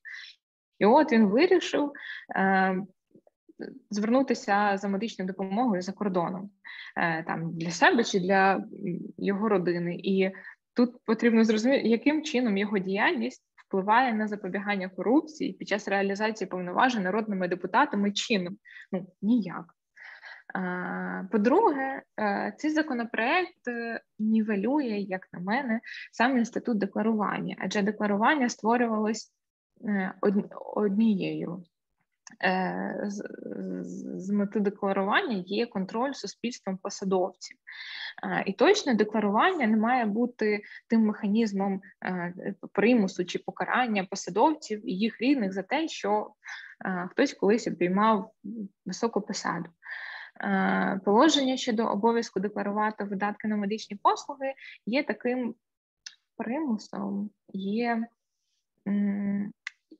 І 0.78 0.86
от 0.86 1.12
він 1.12 1.26
вирішив. 1.26 1.92
Е, 2.36 2.76
звернутися 3.90 4.76
за 4.76 4.88
медичною 4.88 5.26
допомогою 5.26 5.82
за 5.82 5.92
кордоном 5.92 6.50
там 7.26 7.58
для 7.58 7.70
себе 7.70 8.04
чи 8.04 8.20
для 8.20 8.64
його 9.18 9.48
родини, 9.48 10.00
і 10.02 10.30
Тут 10.76 11.04
потрібно 11.04 11.44
зрозуміти, 11.44 11.88
яким 11.88 12.22
чином 12.22 12.56
його 12.56 12.78
діяльність 12.78 13.42
впливає 13.66 14.14
на 14.14 14.28
запобігання 14.28 14.88
корупції 14.88 15.52
під 15.52 15.68
час 15.68 15.88
реалізації 15.88 16.48
повноважень 16.48 17.02
народними 17.02 17.48
депутатами 17.48 18.12
чином. 18.12 18.56
Ну 18.92 19.06
ніяк. 19.22 19.64
По-друге, 21.32 22.02
е, 22.20 22.54
цей 22.58 22.70
законопроект 22.70 23.68
е, 23.68 24.00
нівелює, 24.18 24.98
як 25.08 25.28
на 25.32 25.40
мене, 25.40 25.80
сам 26.12 26.38
інститут 26.38 26.78
декларування, 26.78 27.56
адже 27.58 27.82
декларування 27.82 28.48
створювалось 28.48 29.32
е, 29.88 30.14
однією 30.74 31.64
з, 33.04 33.22
з 34.16 34.30
мети 34.30 34.60
декларування 34.60 35.42
є 35.46 35.66
контроль 35.66 36.12
суспільством 36.12 36.76
посадовців. 36.76 37.56
Е, 38.22 38.44
і 38.46 38.52
точне 38.52 38.94
декларування 38.94 39.66
не 39.66 39.76
має 39.76 40.04
бути 40.04 40.62
тим 40.88 41.06
механізмом 41.06 41.80
е, 42.04 42.34
примусу 42.72 43.24
чи 43.24 43.38
покарання 43.38 44.04
посадовців 44.04 44.90
і 44.90 44.92
їх 44.92 45.20
рідних 45.20 45.52
за 45.52 45.62
те, 45.62 45.88
що 45.88 46.30
хтось 47.10 47.34
колись 47.34 47.66
обіймав 47.66 48.32
високу 48.86 49.20
посаду. 49.20 49.68
Положення 51.04 51.56
щодо 51.56 51.86
обов'язку 51.86 52.40
декларувати 52.40 53.04
видатки 53.04 53.48
на 53.48 53.56
медичні 53.56 53.96
послуги 54.02 54.54
є 54.86 55.02
таким 55.02 55.54
примусом, 56.36 57.30
є 57.52 58.06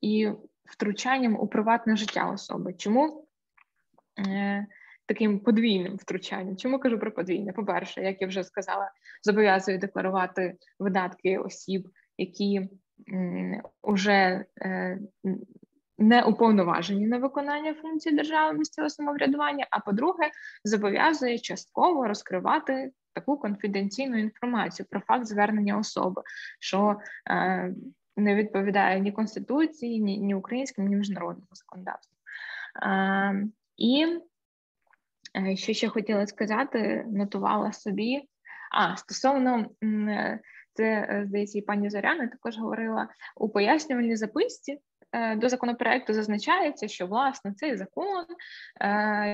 і 0.01 0.31
втручанням 0.65 1.35
у 1.39 1.47
приватне 1.47 1.95
життя 1.95 2.29
особи. 2.29 2.73
Чому 2.73 3.27
е, 4.27 4.65
таким 5.05 5.39
подвійним 5.39 5.95
втручанням? 5.97 6.57
Чому 6.57 6.79
кажу 6.79 6.99
про 6.99 7.11
подвійне? 7.11 7.53
По-перше, 7.53 8.01
як 8.01 8.21
я 8.21 8.27
вже 8.27 8.43
сказала, 8.43 8.91
зобов'язує 9.23 9.77
декларувати 9.77 10.55
видатки 10.79 11.37
осіб, 11.37 11.89
які 12.17 12.69
вже 13.83 14.45
е, 14.61 14.99
не 15.97 16.23
уповноважені 16.23 17.07
на 17.07 17.17
виконання 17.17 17.73
функцій 17.73 18.11
держави 18.11 18.57
місцевого 18.57 18.89
самоврядування. 18.89 19.67
А 19.71 19.79
по-друге, 19.79 20.31
зобов'язує 20.63 21.39
частково 21.39 22.07
розкривати 22.07 22.91
таку 23.13 23.37
конфіденційну 23.37 24.17
інформацію 24.17 24.85
про 24.89 24.99
факт 24.99 25.25
звернення 25.25 25.77
особи, 25.77 26.21
що 26.59 26.97
е, 27.29 27.73
не 28.17 28.35
відповідає 28.35 28.99
ні 28.99 29.11
конституції, 29.11 29.99
ні 29.99 30.17
ні 30.17 30.35
українському, 30.35 30.87
ні 30.87 30.95
міжнародному 30.95 31.47
законодавству. 31.51 32.17
А, 32.81 33.33
І 33.77 34.05
е, 35.37 35.55
що 35.55 35.73
ще 35.73 35.87
хотіла 35.87 36.27
сказати, 36.27 37.05
нотувала 37.07 37.73
собі. 37.73 38.29
А 38.71 38.97
стосовно 38.97 39.69
це 40.73 40.83
е, 40.83 41.23
здається, 41.27 41.57
і 41.57 41.61
пані 41.61 41.89
Зоряна 41.89 42.27
також 42.27 42.57
говорила 42.57 43.07
у 43.35 43.49
пояснювальній 43.49 44.15
записці. 44.15 44.79
Е, 45.15 45.35
до 45.35 45.49
законопроекту 45.49 46.13
зазначається, 46.13 46.87
що 46.87 47.07
власне 47.07 47.53
цей 47.53 47.77
закон, 47.77 48.25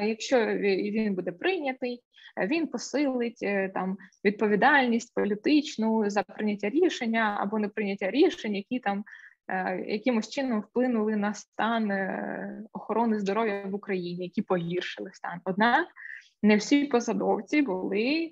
якщо 0.04 0.46
він 0.46 1.16
буде 1.16 1.32
прийнятий, 1.32 2.02
він 2.48 2.68
посилить 2.68 3.40
е, 3.44 3.70
там 3.70 3.98
відповідальність 4.26 5.14
політичну 5.16 6.10
за 6.10 6.24
прийняття 6.24 6.70
рішення 6.70 7.38
або 7.40 7.60
не 7.60 7.68
прийняття 7.68 8.12
рішень, 8.12 8.56
які 8.56 8.80
там 8.80 9.04
якимось 9.86 10.30
чином 10.30 10.62
вплинули 10.62 11.16
на 11.16 11.34
стан 11.34 11.92
охорони 12.74 13.20
здоров'я 13.20 13.64
в 13.66 13.76
Україні, 13.76 14.24
які 14.24 14.42
погіршили 14.42 15.12
стан. 15.14 15.42
Однак 15.44 15.88
не 16.44 16.56
всі 16.56 16.86
посадовці 16.86 17.62
були 17.62 18.32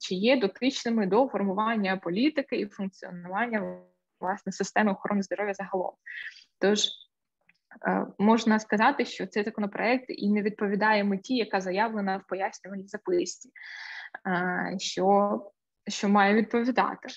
чи 0.00 0.14
є 0.14 0.36
дотичними 0.36 1.06
до 1.06 1.28
формування 1.28 1.96
політики 1.96 2.56
і 2.56 2.66
функціонування 2.66 3.80
власне 4.20 4.52
системи 4.52 4.92
охорони 4.92 5.22
здоров'я 5.22 5.54
загалом. 5.54 5.92
Тож 6.60 6.88
Е, 7.86 8.06
можна 8.18 8.58
сказати, 8.58 9.04
що 9.04 9.26
цей 9.26 9.44
законопроект 9.44 10.04
і 10.08 10.30
не 10.30 10.42
відповідає 10.42 11.04
меті, 11.04 11.36
яка 11.36 11.60
заявлена 11.60 12.16
в 12.16 12.26
пояснювальній 12.28 12.86
записці, 12.88 13.50
е, 14.26 14.76
що 14.78 15.52
що 15.88 16.08
має 16.08 16.34
відповідати. 16.34 17.08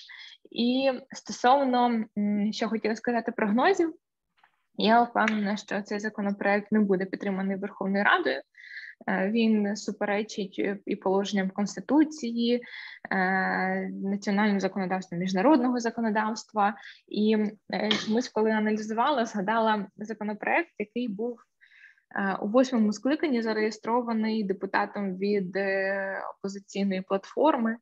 І 0.50 0.92
стосовно 1.12 2.04
що 2.52 2.68
хотіла 2.68 2.96
сказати 2.96 3.32
прогнозів, 3.32 3.94
я 4.74 5.02
впевнена, 5.02 5.56
що 5.56 5.82
цей 5.82 6.00
законопроект 6.00 6.72
не 6.72 6.80
буде 6.80 7.04
підтриманий 7.04 7.56
Верховною 7.56 8.04
Радою. 8.04 8.40
Е, 9.08 9.30
він 9.30 9.76
суперечить 9.76 10.78
і 10.86 10.96
положенням 10.96 11.50
конституції, 11.50 12.62
е, 13.10 13.90
національним 13.90 14.60
законодавством 14.60 15.20
міжнародного 15.20 15.80
законодавства. 15.80 16.74
І 17.08 17.36
е, 17.72 17.90
ми, 18.08 18.20
коли 18.32 18.50
аналізувала, 18.50 19.24
згадала 19.24 19.86
законопроект, 19.96 20.70
який 20.78 21.08
був 21.08 21.38
у 22.42 22.48
восьмому 22.48 22.92
скликанні 22.92 23.42
зареєстрований 23.42 24.44
депутатом 24.44 25.16
від 25.16 25.56
опозиційної 26.38 27.02
платформи. 27.02 27.76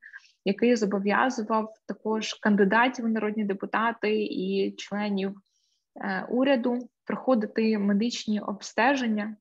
Який 0.44 0.76
зобов'язував 0.76 1.74
також 1.86 2.34
кандидатів 2.34 3.08
народні 3.08 3.44
депутати 3.44 4.24
і 4.24 4.74
членів 4.78 5.34
уряду 6.28 6.88
проходити 7.04 7.78
медичні 7.78 8.40
обстеження 8.40 9.36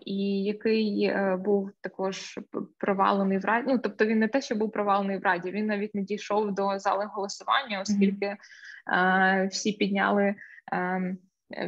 і 0.00 0.44
який 0.44 1.04
е, 1.04 1.36
був 1.36 1.70
також 1.80 2.38
провалений 2.78 3.38
в 3.38 3.44
раді. 3.44 3.72
Ну 3.72 3.78
тобто 3.78 4.06
він 4.06 4.18
не 4.18 4.28
те, 4.28 4.40
що 4.40 4.54
був 4.54 4.72
провалений 4.72 5.18
в 5.18 5.22
раді, 5.22 5.50
він 5.50 5.66
навіть 5.66 5.94
не 5.94 6.02
дійшов 6.02 6.54
до 6.54 6.78
зали 6.78 7.04
голосування, 7.04 7.80
оскільки 7.80 8.26
mm-hmm. 8.26 9.48
всі 9.48 9.72
підняли. 9.72 10.34
Ем, 10.72 11.18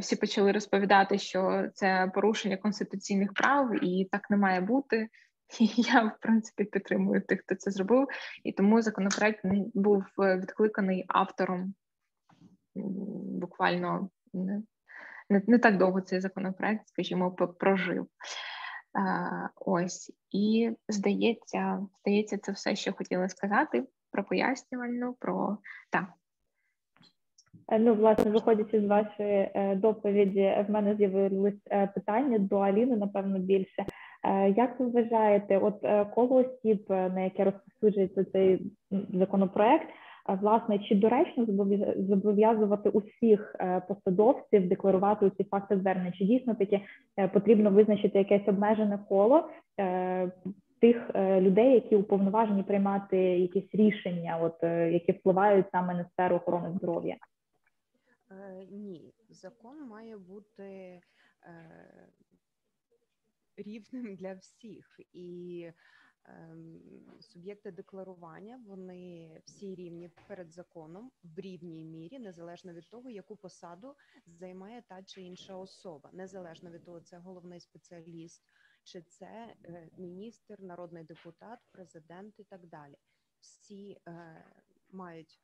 всі 0.01 0.17
почали 0.17 0.53
розповідати, 0.53 1.19
що 1.19 1.69
це 1.75 2.11
порушення 2.15 2.57
конституційних 2.57 3.33
прав, 3.35 3.85
і 3.85 4.09
так 4.13 4.31
не 4.31 4.37
має 4.37 4.61
бути. 4.61 5.09
І 5.61 5.71
Я 5.77 6.03
в 6.03 6.13
принципі 6.21 6.65
підтримую 6.65 7.21
тих, 7.21 7.41
хто 7.41 7.55
це 7.55 7.71
зробив, 7.71 8.09
і 8.45 8.53
тому 8.53 8.83
законопроект 8.83 9.41
був 9.75 10.05
е, 10.23 10.37
відкликаний 10.37 11.05
автором 11.09 11.75
буквально 13.41 14.11
не 15.31 15.43
не 15.47 15.59
так 15.59 15.79
довго 15.79 16.01
цей 16.01 16.21
законопроект, 16.21 16.89
скажімо, 16.89 17.31
прожив. 17.31 18.07
Ось 19.57 20.13
і 20.31 20.71
здається, 20.89 21.87
здається, 22.01 22.39
це 22.39 22.53
все, 22.53 22.77
що 22.77 22.93
хотіла 22.93 23.29
сказати 23.29 23.87
про 24.11 24.25
пояснювальну, 24.25 25.17
про 25.21 25.59
так. 25.91 26.05
Е, 27.69 27.79
ну, 27.79 27.95
власне, 27.95 28.31
виходячи 28.31 28.81
з 28.81 28.87
вашої 28.87 29.51
е, 29.55 29.75
доповіді, 29.77 30.65
в 30.69 30.71
мене 30.71 30.95
з'явилось 30.95 31.67
е, 31.71 31.87
питання 31.87 32.39
до 32.39 32.57
Аліни, 32.57 32.97
напевно, 32.97 33.39
більше. 33.39 33.85
Як 34.57 34.81
ви 34.81 34.87
вважаєте, 34.87 35.59
от 35.59 35.81
коло 36.15 36.37
осіб, 36.37 36.85
на 36.89 37.21
яке 37.21 37.45
розповсюджується 37.45 38.25
цей 38.25 38.73
законопроект, 39.13 39.89
власне, 40.35 40.79
чи 40.79 40.95
доречно 40.95 41.47
зобов'язувати 41.99 42.89
усіх 42.89 43.57
е, 43.61 43.83
посадовців 43.89 44.69
декларувати 44.69 45.31
ці 45.37 45.45
факти 45.45 45.79
звернення? 45.79 46.13
Чи 46.13 46.25
дійсно 46.25 46.55
таки 46.55 46.81
е, 47.17 47.29
потрібно 47.29 47.71
визначити 47.71 48.19
якесь 48.19 48.49
обмежене 48.49 48.99
коло 49.09 49.51
е, 49.81 50.31
тих 50.81 51.11
людей, 51.17 51.75
які 51.75 51.97
уповноважені 51.97 52.63
приймати 52.63 53.19
якісь 53.19 53.69
рішення, 53.73 54.39
от 54.43 54.63
які 54.93 55.13
впливають 55.13 55.67
саме 55.73 55.95
на 55.95 56.05
сферу 56.13 56.37
охорони 56.37 56.71
здоров'я? 56.77 57.17
Ні, 58.71 59.13
закон 59.29 59.89
має 59.89 60.17
бути 60.17 61.01
рівним 63.57 64.15
для 64.15 64.35
всіх 64.35 65.01
і 65.13 65.67
суб'єкти 67.21 67.71
декларування 67.71 68.63
вони 68.67 69.41
всі 69.45 69.75
рівні 69.75 70.09
перед 70.29 70.53
законом 70.53 71.13
в 71.23 71.41
рівній 71.41 71.85
мірі, 71.85 72.19
незалежно 72.19 72.73
від 72.73 72.89
того, 72.89 73.11
яку 73.11 73.37
посаду 73.37 73.95
займає 74.27 74.83
та 74.83 75.03
чи 75.03 75.23
інша 75.23 75.57
особа, 75.57 76.11
незалежно 76.13 76.71
від 76.71 76.85
того, 76.85 77.01
це 77.01 77.19
головний 77.19 77.61
спеціаліст, 77.61 78.43
чи 78.85 79.03
це 79.03 79.55
е, 79.65 79.91
міністр, 79.99 80.61
народний 80.61 81.05
депутат, 81.05 81.59
президент 81.73 82.41
і 82.41 82.45
так 82.45 82.67
далі. 82.67 82.97
Всі 83.41 83.99
е, 84.09 84.45
мають 84.91 85.41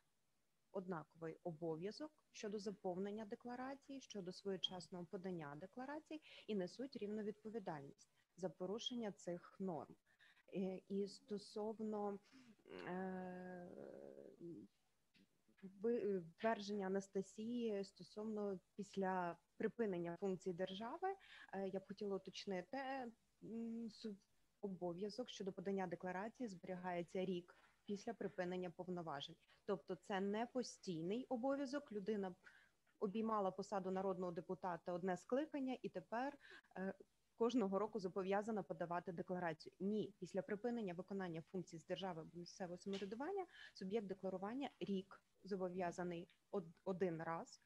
однаковий 0.72 1.38
обов'язок 1.44 2.12
щодо 2.32 2.58
заповнення 2.58 3.24
декларації, 3.24 4.00
щодо 4.00 4.32
своєчасного 4.32 5.04
подання 5.04 5.56
декларацій 5.56 6.20
і 6.46 6.54
несуть 6.54 6.96
рівну 6.96 7.22
відповідальність 7.22 8.10
за 8.36 8.48
порушення 8.48 9.12
цих 9.12 9.56
норм. 9.60 9.96
Е, 10.54 10.80
і 10.88 11.08
стосовно 11.08 12.18
е, 12.88 13.68
твердження 16.38 16.86
Анастасії 16.86 17.84
стосовно 17.84 18.58
після 18.76 19.36
припинення 19.56 20.16
функцій 20.20 20.52
держави, 20.52 21.08
е, 21.52 21.68
я 21.68 21.80
б 21.80 21.86
хотіла 21.88 22.16
уточнити 22.16 22.78
обов'язок 24.60 25.30
щодо 25.30 25.52
подання 25.52 25.86
декларації 25.86 26.48
зберігається 26.48 27.24
рік 27.24 27.54
після 27.84 28.14
припинення 28.14 28.70
повноважень, 28.70 29.36
тобто 29.66 29.94
це 29.94 30.20
не 30.20 30.46
постійний 30.46 31.26
обов'язок. 31.28 31.92
Людина 31.92 32.34
обіймала 33.00 33.50
посаду 33.50 33.90
народного 33.90 34.32
депутата 34.32 34.92
одне 34.92 35.16
скликання, 35.16 35.76
і 35.82 35.88
тепер 35.88 36.38
кожного 37.36 37.78
року 37.78 38.00
зобов'язана 38.00 38.62
подавати 38.62 39.12
декларацію. 39.12 39.72
Ні, 39.80 40.14
після 40.18 40.42
припинення 40.42 40.94
виконання 40.94 41.42
функцій 41.42 41.78
з 41.78 41.86
держави 41.86 42.24
місцевого 42.34 42.78
самоврядування 42.78 43.46
суб'єкт 43.74 44.06
декларування 44.06 44.70
рік 44.80 45.20
зобов'язаний 45.44 46.28
один 46.84 47.22
раз 47.22 47.60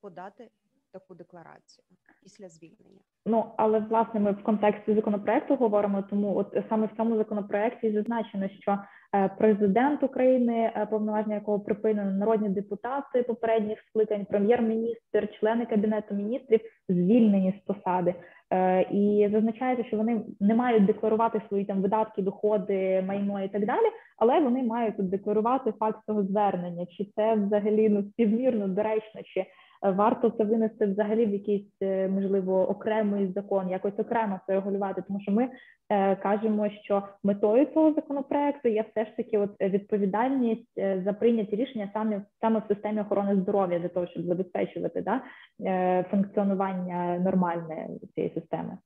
подати 0.00 0.50
таку 0.92 1.14
декларацію 1.14 1.84
після 2.22 2.48
звільнення. 2.48 3.00
Ну 3.26 3.44
але 3.56 3.78
власне 3.78 4.20
ми 4.20 4.32
в 4.32 4.42
контексті 4.42 4.94
законопроекту 4.94 5.56
говоримо. 5.56 6.02
Тому 6.02 6.36
от 6.36 6.56
саме 6.68 6.86
в 6.86 6.96
цьому 6.96 7.16
законопроекті 7.16 7.92
зазначено, 7.92 8.48
що 8.48 8.78
е, 9.14 9.28
президент 9.38 10.02
України, 10.02 10.72
е, 10.76 10.86
повноваження 10.86 11.34
якого 11.34 11.60
припинено 11.60 12.10
народні 12.10 12.48
депутати 12.48 13.22
попередніх 13.22 13.78
скликань, 13.88 14.24
прем'єр-міністр, 14.24 15.28
члени 15.40 15.66
кабінету 15.66 16.14
міністрів 16.14 16.60
звільнені 16.88 17.60
з 17.62 17.66
посади. 17.66 18.14
Е, 18.52 18.82
і 18.82 19.28
зазначається, 19.32 19.84
що 19.84 19.96
вони 19.96 20.20
не 20.40 20.54
мають 20.54 20.84
декларувати 20.84 21.42
свої 21.48 21.64
там 21.64 21.82
видатки, 21.82 22.22
доходи, 22.22 23.02
майно 23.06 23.44
і 23.44 23.48
так 23.48 23.66
далі, 23.66 23.86
але 24.18 24.40
вони 24.40 24.62
мають 24.62 24.96
тут 24.96 25.10
декларувати 25.10 25.72
факт 25.72 25.98
цього 26.06 26.22
звернення, 26.22 26.86
чи 26.86 27.04
це 27.16 27.34
взагалі 27.34 27.88
ну 27.88 28.02
співмірно 28.02 28.68
доречно, 28.68 29.20
чи 29.24 29.46
варто 29.82 30.30
це 30.30 30.44
винести 30.44 30.86
взагалі 30.86 31.26
в 31.26 31.30
якийсь 31.30 31.72
е, 31.82 32.08
можливо 32.08 32.68
окремий 32.68 33.32
закон, 33.32 33.70
якось 33.70 33.98
окремо 33.98 34.40
це 34.46 34.52
регулювати, 34.52 35.02
тому 35.02 35.20
що 35.20 35.32
ми 35.32 35.50
е, 35.88 36.16
кажемо, 36.16 36.70
що 36.70 37.08
метою 37.22 37.66
цього 37.66 37.92
законопроекту 37.94 38.68
є 38.68 38.84
все 38.90 39.04
ж 39.04 39.16
таки 39.16 39.38
от 39.38 39.60
відповідальність 39.60 40.78
е, 40.78 41.02
за 41.04 41.12
прийняті 41.12 41.56
рішення 41.56 41.90
саме 41.92 42.22
саме 42.40 42.60
в 42.60 42.68
системі 42.68 43.00
охорони 43.00 43.36
здоров'я 43.36 43.78
для 43.78 43.88
того, 43.88 44.06
щоб 44.06 44.22
забезпечувати 44.22 45.02
да, 45.02 45.22
е, 45.60 46.04
функціонування 46.10 47.18
нормальне 47.18 47.88
цієї 48.14 48.34
системи. 48.34 48.78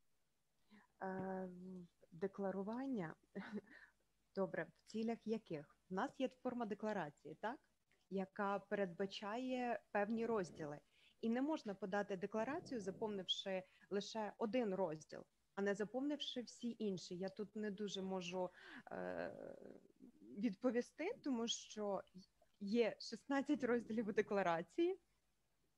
Е, 1.02 1.48
декларування. 2.12 3.14
Добре 4.36 4.64
в 4.64 4.90
цілях 4.90 5.18
яких? 5.24 5.76
У 5.90 5.94
нас 5.94 6.10
є 6.18 6.28
форма 6.42 6.66
декларації, 6.66 7.36
так 7.40 7.56
яка 8.12 8.58
передбачає 8.58 9.80
певні 9.92 10.26
розділи, 10.26 10.78
і 11.20 11.30
не 11.30 11.42
можна 11.42 11.74
подати 11.74 12.16
декларацію, 12.16 12.80
заповнивши 12.80 13.62
лише 13.90 14.32
один 14.38 14.74
розділ, 14.74 15.24
а 15.54 15.62
не 15.62 15.74
заповнивши 15.74 16.42
всі 16.42 16.76
інші. 16.78 17.16
Я 17.16 17.28
тут 17.28 17.56
не 17.56 17.70
дуже 17.70 18.02
можу 18.02 18.50
е, 18.92 19.32
відповісти, 20.38 21.12
тому 21.24 21.48
що 21.48 22.02
є 22.60 22.96
16 22.98 23.64
розділів 23.64 24.08
у 24.08 24.12
декларації, 24.12 25.00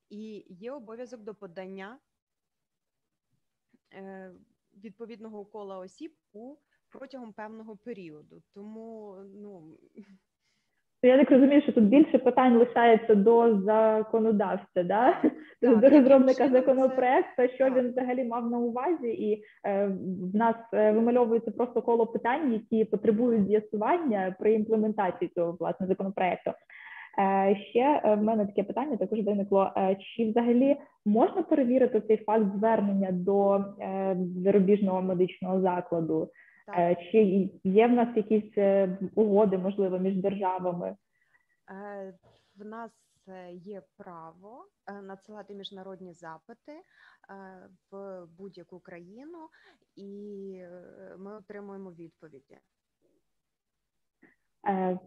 і 0.08 0.46
є 0.48 0.72
обов'язок 0.72 1.20
до 1.20 1.34
подання 1.34 2.00
е, 3.92 4.34
відповідного 4.74 5.44
кола 5.44 5.78
осіб 5.78 6.16
у 6.32 6.56
протягом 6.88 7.32
певного 7.32 7.76
періоду. 7.76 8.42
Тому 8.52 9.16
ну 9.34 9.78
То 11.04 11.08
я 11.08 11.18
так 11.18 11.30
розумію, 11.30 11.62
що 11.62 11.72
тут 11.72 11.84
більше 11.84 12.18
питань 12.18 12.56
лишається 12.56 13.14
до 13.14 13.60
законодавця, 13.60 14.82
да? 14.84 15.14
Так, 15.60 15.80
до 15.80 15.88
розробника 15.88 16.48
законопроекту, 16.48 17.42
що 17.54 17.64
так. 17.64 17.76
він 17.76 17.90
взагалі 17.90 18.24
мав 18.24 18.50
на 18.50 18.58
увазі, 18.58 19.08
і 19.08 19.44
е, 19.66 19.86
в 20.32 20.36
нас 20.36 20.56
е, 20.72 20.92
вимальовується 20.92 21.50
просто 21.50 21.82
коло 21.82 22.06
питань, 22.06 22.52
які 22.52 22.84
потребують 22.84 23.46
з'ясування 23.46 24.34
при 24.40 24.54
імплементації 24.54 25.30
цього 25.34 25.56
власне 25.60 25.86
законопроекту. 25.86 26.50
Е, 27.18 27.56
ще 27.70 28.00
е, 28.04 28.14
в 28.14 28.22
мене 28.22 28.46
таке 28.46 28.62
питання 28.62 28.96
також 28.96 29.20
виникло: 29.20 29.72
е, 29.76 29.96
чи 30.00 30.30
взагалі 30.30 30.76
можна 31.06 31.42
перевірити 31.42 32.00
цей 32.00 32.16
факт 32.16 32.44
звернення 32.56 33.08
до 33.12 33.64
е, 33.80 34.16
зарубіжного 34.44 35.02
медичного 35.02 35.60
закладу? 35.60 36.28
Так. 36.66 36.78
Е, 36.78 36.96
Чи 37.12 37.50
є 37.64 37.86
в 37.86 37.92
нас 37.92 38.16
якісь 38.16 38.58
е, 38.58 38.98
угоди, 39.14 39.58
можливо, 39.58 39.98
між 39.98 40.16
державами? 40.16 40.96
Е, 41.70 42.14
В 42.56 42.64
нас 42.64 42.90
є 43.52 43.82
право 43.96 44.66
надсилати 45.02 45.54
міжнародні 45.54 46.12
запити 46.12 46.72
в 47.90 48.24
будь-яку 48.38 48.80
країну, 48.80 49.48
і 49.96 50.08
ми 51.18 51.36
отримуємо 51.36 51.90
відповіді. 51.90 52.58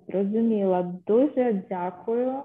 Зрозуміла, 0.08 0.82
дуже 1.08 1.64
дякую. 1.70 2.44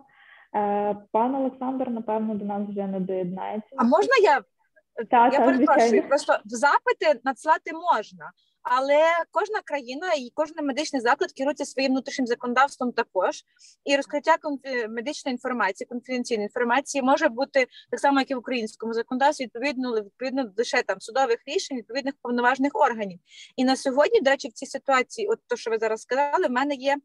Пан 1.13 1.35
Олександр, 1.35 1.91
напевно, 1.91 2.35
до 2.35 2.45
нас 2.45 2.69
вже 2.69 2.87
не 2.87 3.01
доєднається. 3.01 3.77
А 3.77 3.85
можна 3.85 4.17
я? 4.23 4.41
Та, 5.11 5.25
я 5.25 5.31
та, 5.31 5.45
перепрошую, 5.45 5.89
звичайно. 5.89 6.09
просто 6.09 6.33
в 6.45 6.49
запити 6.49 7.21
надсилати 7.25 7.73
можна, 7.73 8.33
але 8.63 9.03
кожна 9.31 9.61
країна 9.63 10.13
і 10.19 10.33
кожен 10.35 10.67
медичний 10.67 11.03
заклад 11.03 11.33
керується 11.33 11.65
своїм 11.65 11.93
внутрішнім 11.93 12.27
законодавством 12.27 12.93
також. 12.93 13.45
І 13.85 13.97
розкриття 13.97 14.37
конфі- 14.43 14.89
медичної 14.89 15.33
інформації, 15.33 15.89
конфіденційної 15.89 16.47
інформації 16.47 17.03
може 17.03 17.29
бути 17.29 17.67
так 17.91 18.01
само, 18.01 18.21
як 18.21 18.31
і 18.31 18.35
в 18.35 18.39
українському 18.39 18.95
законодавстві, 18.95 19.45
відповідно 19.45 19.95
відповідно 19.95 20.53
лише 20.57 20.83
там 20.83 21.01
судових 21.01 21.39
рішень 21.47 21.77
відповідних 21.77 22.15
повноважних 22.23 22.73
органів. 22.75 23.19
І 23.57 23.65
на 23.65 23.77
сьогодні, 23.77 24.21
до 24.21 24.31
речі, 24.31 24.49
в 24.49 24.53
цій 24.53 24.67
ситуації, 24.67 25.29
от 25.29 25.39
то, 25.47 25.57
що 25.57 25.71
ви 25.71 25.79
зараз 25.79 26.03
сказали, 26.03 26.47
в 26.47 26.51
мене 26.51 26.75
є. 26.75 26.97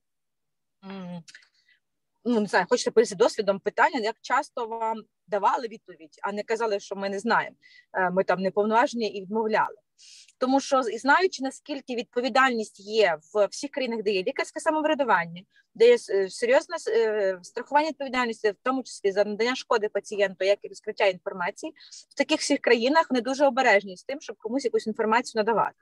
Ну, 2.26 2.40
не 2.40 2.46
знаю, 2.48 2.66
хочете 2.70 2.92
поділитися 2.92 3.16
досвідом 3.16 3.60
питання, 3.60 4.00
як 4.00 4.16
часто 4.22 4.68
вам 4.68 5.04
давали 5.28 5.68
відповідь, 5.68 6.20
а 6.24 6.32
не 6.32 6.44
казали, 6.44 6.80
що 6.80 6.96
ми 6.96 7.10
не 7.10 7.20
знаємо. 7.20 7.56
Е, 7.94 8.10
Ми 8.10 8.24
там 8.24 8.40
неповноважені 8.42 9.08
і 9.08 9.22
відмовляли. 9.22 9.76
Тому 10.38 10.60
що 10.60 10.84
знаючи 10.84 11.44
наскільки 11.44 11.96
відповідальність 11.96 12.80
є 12.80 13.18
в 13.34 13.46
всіх 13.46 13.72
країнах, 13.72 14.04
де 14.04 14.12
є 14.12 14.24
лікарське 14.24 14.60
самоврядування, 14.60 15.44
де 15.76 15.88
є 15.88 15.98
е, 16.10 16.30
серйозне 16.30 16.76
е, 16.90 17.40
страхування 17.42 17.90
відповідальності, 17.90 18.52
в 18.52 18.58
тому 18.64 18.84
числі 18.84 19.12
за 19.12 19.24
надання 19.24 19.56
шкоди 19.56 19.90
пацієнту, 19.90 20.46
як 20.46 20.60
і 20.62 20.68
розкриття 20.68 21.06
інформації, 21.06 21.74
в 22.10 22.14
таких 22.14 22.40
всіх 22.40 22.60
країнах 22.60 23.08
вони 23.10 23.22
дуже 23.22 23.46
обережні 23.46 23.98
з 23.98 24.04
тим, 24.04 24.22
щоб 24.22 24.38
комусь 24.40 24.66
якусь 24.66 24.88
інформацію 24.88 25.40
надавати. 25.40 25.76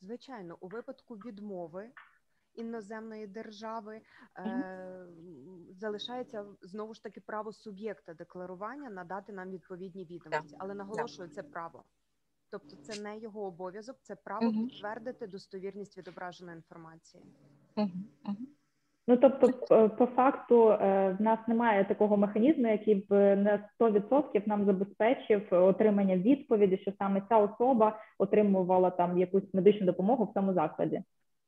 Звичайно, 0.00 0.56
у 0.60 0.68
випадку 0.68 1.14
відмови 1.14 1.90
іноземної 2.54 3.26
держави 3.26 4.00
е, 4.38 5.06
залишається 5.80 6.44
знову 6.62 6.94
ж 6.94 7.02
таки 7.02 7.20
право 7.20 7.52
суб'єкта 7.52 8.14
декларування 8.14 8.90
надати 8.90 9.32
нам 9.32 9.50
відповідні 9.50 10.04
відомості, 10.04 10.56
але 10.58 10.74
наголошую, 10.74 11.28
це 11.28 11.42
право. 11.42 11.84
Тобто 12.50 12.76
це 12.76 13.02
не 13.02 13.18
його 13.18 13.44
обов'язок, 13.44 13.96
це 14.02 14.16
право 14.16 14.46
Мгм. 14.46 14.66
підтвердити 14.68 15.26
достовірність 15.26 15.98
відображеної 15.98 16.56
інформації. 16.56 17.24
Ну 19.08 19.16
тобто, 19.16 19.48
по 19.98 20.06
факту, 20.06 20.70
е, 20.70 21.16
в 21.18 21.22
нас 21.22 21.38
немає 21.48 21.84
такого 21.84 22.16
механізму, 22.16 22.68
який 22.68 22.94
б 22.94 23.36
на 23.36 23.68
100% 23.74 24.46
нам 24.46 24.64
забезпечив 24.64 25.46
отримання 25.50 26.16
відповіді, 26.16 26.78
що 26.78 26.92
саме 26.98 27.22
ця 27.28 27.38
особа 27.38 27.98
отримувала 28.18 28.90
там 28.90 29.18
якусь 29.18 29.54
медичну 29.54 29.86
допомогу 29.86 30.24
в 30.24 30.34
цьому 30.34 30.54
закладі. 30.54 31.02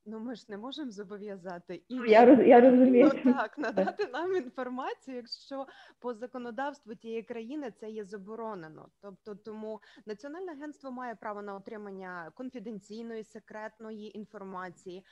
Ну 0.07 0.21
ми 0.21 0.35
ж 0.35 0.47
не 0.49 0.59
можемо 0.59 0.91
зобов'язати 0.91 1.83
і 1.89 1.95
Я 1.97 2.25
роз 2.25 2.39
я 2.39 2.61
розумію. 2.61 3.11
Ну, 3.25 3.33
так, 3.33 3.59
надати 3.59 4.07
нам 4.13 4.37
інформацію, 4.37 5.17
якщо 5.17 5.67
по 5.99 6.15
законодавству 6.15 6.95
тієї 6.95 7.23
країни 7.23 7.71
це 7.71 7.91
є 7.91 8.05
заборонено. 8.05 8.89
Тобто, 9.01 9.35
тому 9.35 9.81
Національне 10.07 10.53
агентство 10.53 10.91
має 10.91 11.15
право 11.15 11.43
на 11.43 11.55
отримання 11.55 12.31
конфіденційної 12.35 13.25
секретної 13.25 14.19
інформації. 14.19 14.99
Е, 14.99 15.05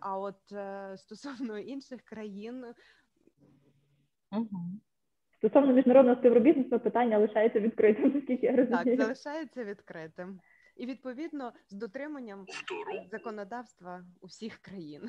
А 0.00 0.18
от 0.18 0.52
е, 0.52 0.96
стосовно 0.96 1.58
інших 1.58 2.02
країн, 2.02 2.64
Стосовно 5.38 5.72
міжнародного 5.72 6.16
співробітництва 6.16 6.78
питання 6.78 7.18
лишається 7.18 7.60
відкритим, 7.60 8.12
наскільки 8.14 8.46
я 8.46 8.66
так 8.66 8.96
залишається 8.96 9.64
відкритим. 9.64 10.40
І 10.80 10.86
відповідно 10.86 11.52
з 11.68 11.74
дотриманням 11.74 12.44
законодавства 13.10 14.04
усіх 14.20 14.56
країн. 14.56 15.02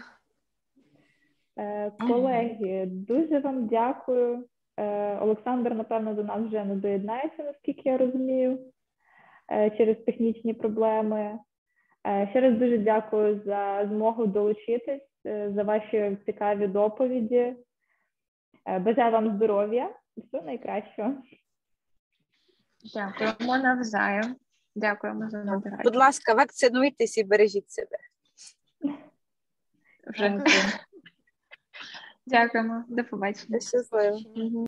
Е, 1.58 1.92
Колеги, 1.92 2.86
дуже 2.86 3.40
вам 3.40 3.68
дякую. 3.68 4.46
Е, 4.78 5.18
Олександр, 5.18 5.74
напевно, 5.74 6.14
до 6.14 6.24
нас 6.24 6.48
вже 6.48 6.66
не 6.66 6.76
доєднається, 6.76 7.44
наскільки 7.44 7.90
я 7.90 7.98
розумію, 7.98 8.60
е, 9.52 9.70
через 9.78 9.98
технічні 9.98 10.54
проблеми. 10.54 11.40
Е, 12.08 12.28
Ще 12.30 12.42
раз 12.42 12.58
дуже 12.58 12.78
дякую 12.78 13.42
за 13.46 13.88
змогу 13.88 14.28
долучитись, 14.28 15.10
е, 15.26 15.52
за 15.56 15.64
ваші 15.64 16.18
цікаві 16.26 16.68
доповіді. 16.68 17.56
Е, 18.66 18.80
Бажаю 18.80 19.12
вам 19.12 19.36
здоров'я 19.36 19.96
і 20.16 20.22
всього 20.22 20.46
найкращого. 20.46 21.14
Дякуємо 22.94 23.58
навзаєм. 23.58 24.36
Дякуємо 24.76 25.30
за 25.30 25.62
Будь 25.84 25.96
ласка, 25.96 26.34
вакцинуйтесь 26.34 27.18
і 27.18 27.24
бережіть 27.24 27.72
себе. 27.72 27.98
Вже. 30.08 30.44
Дякуємо. 32.26 32.84
До 32.88 33.04
побачення. 33.04 33.60
Щасливо. 33.60 34.68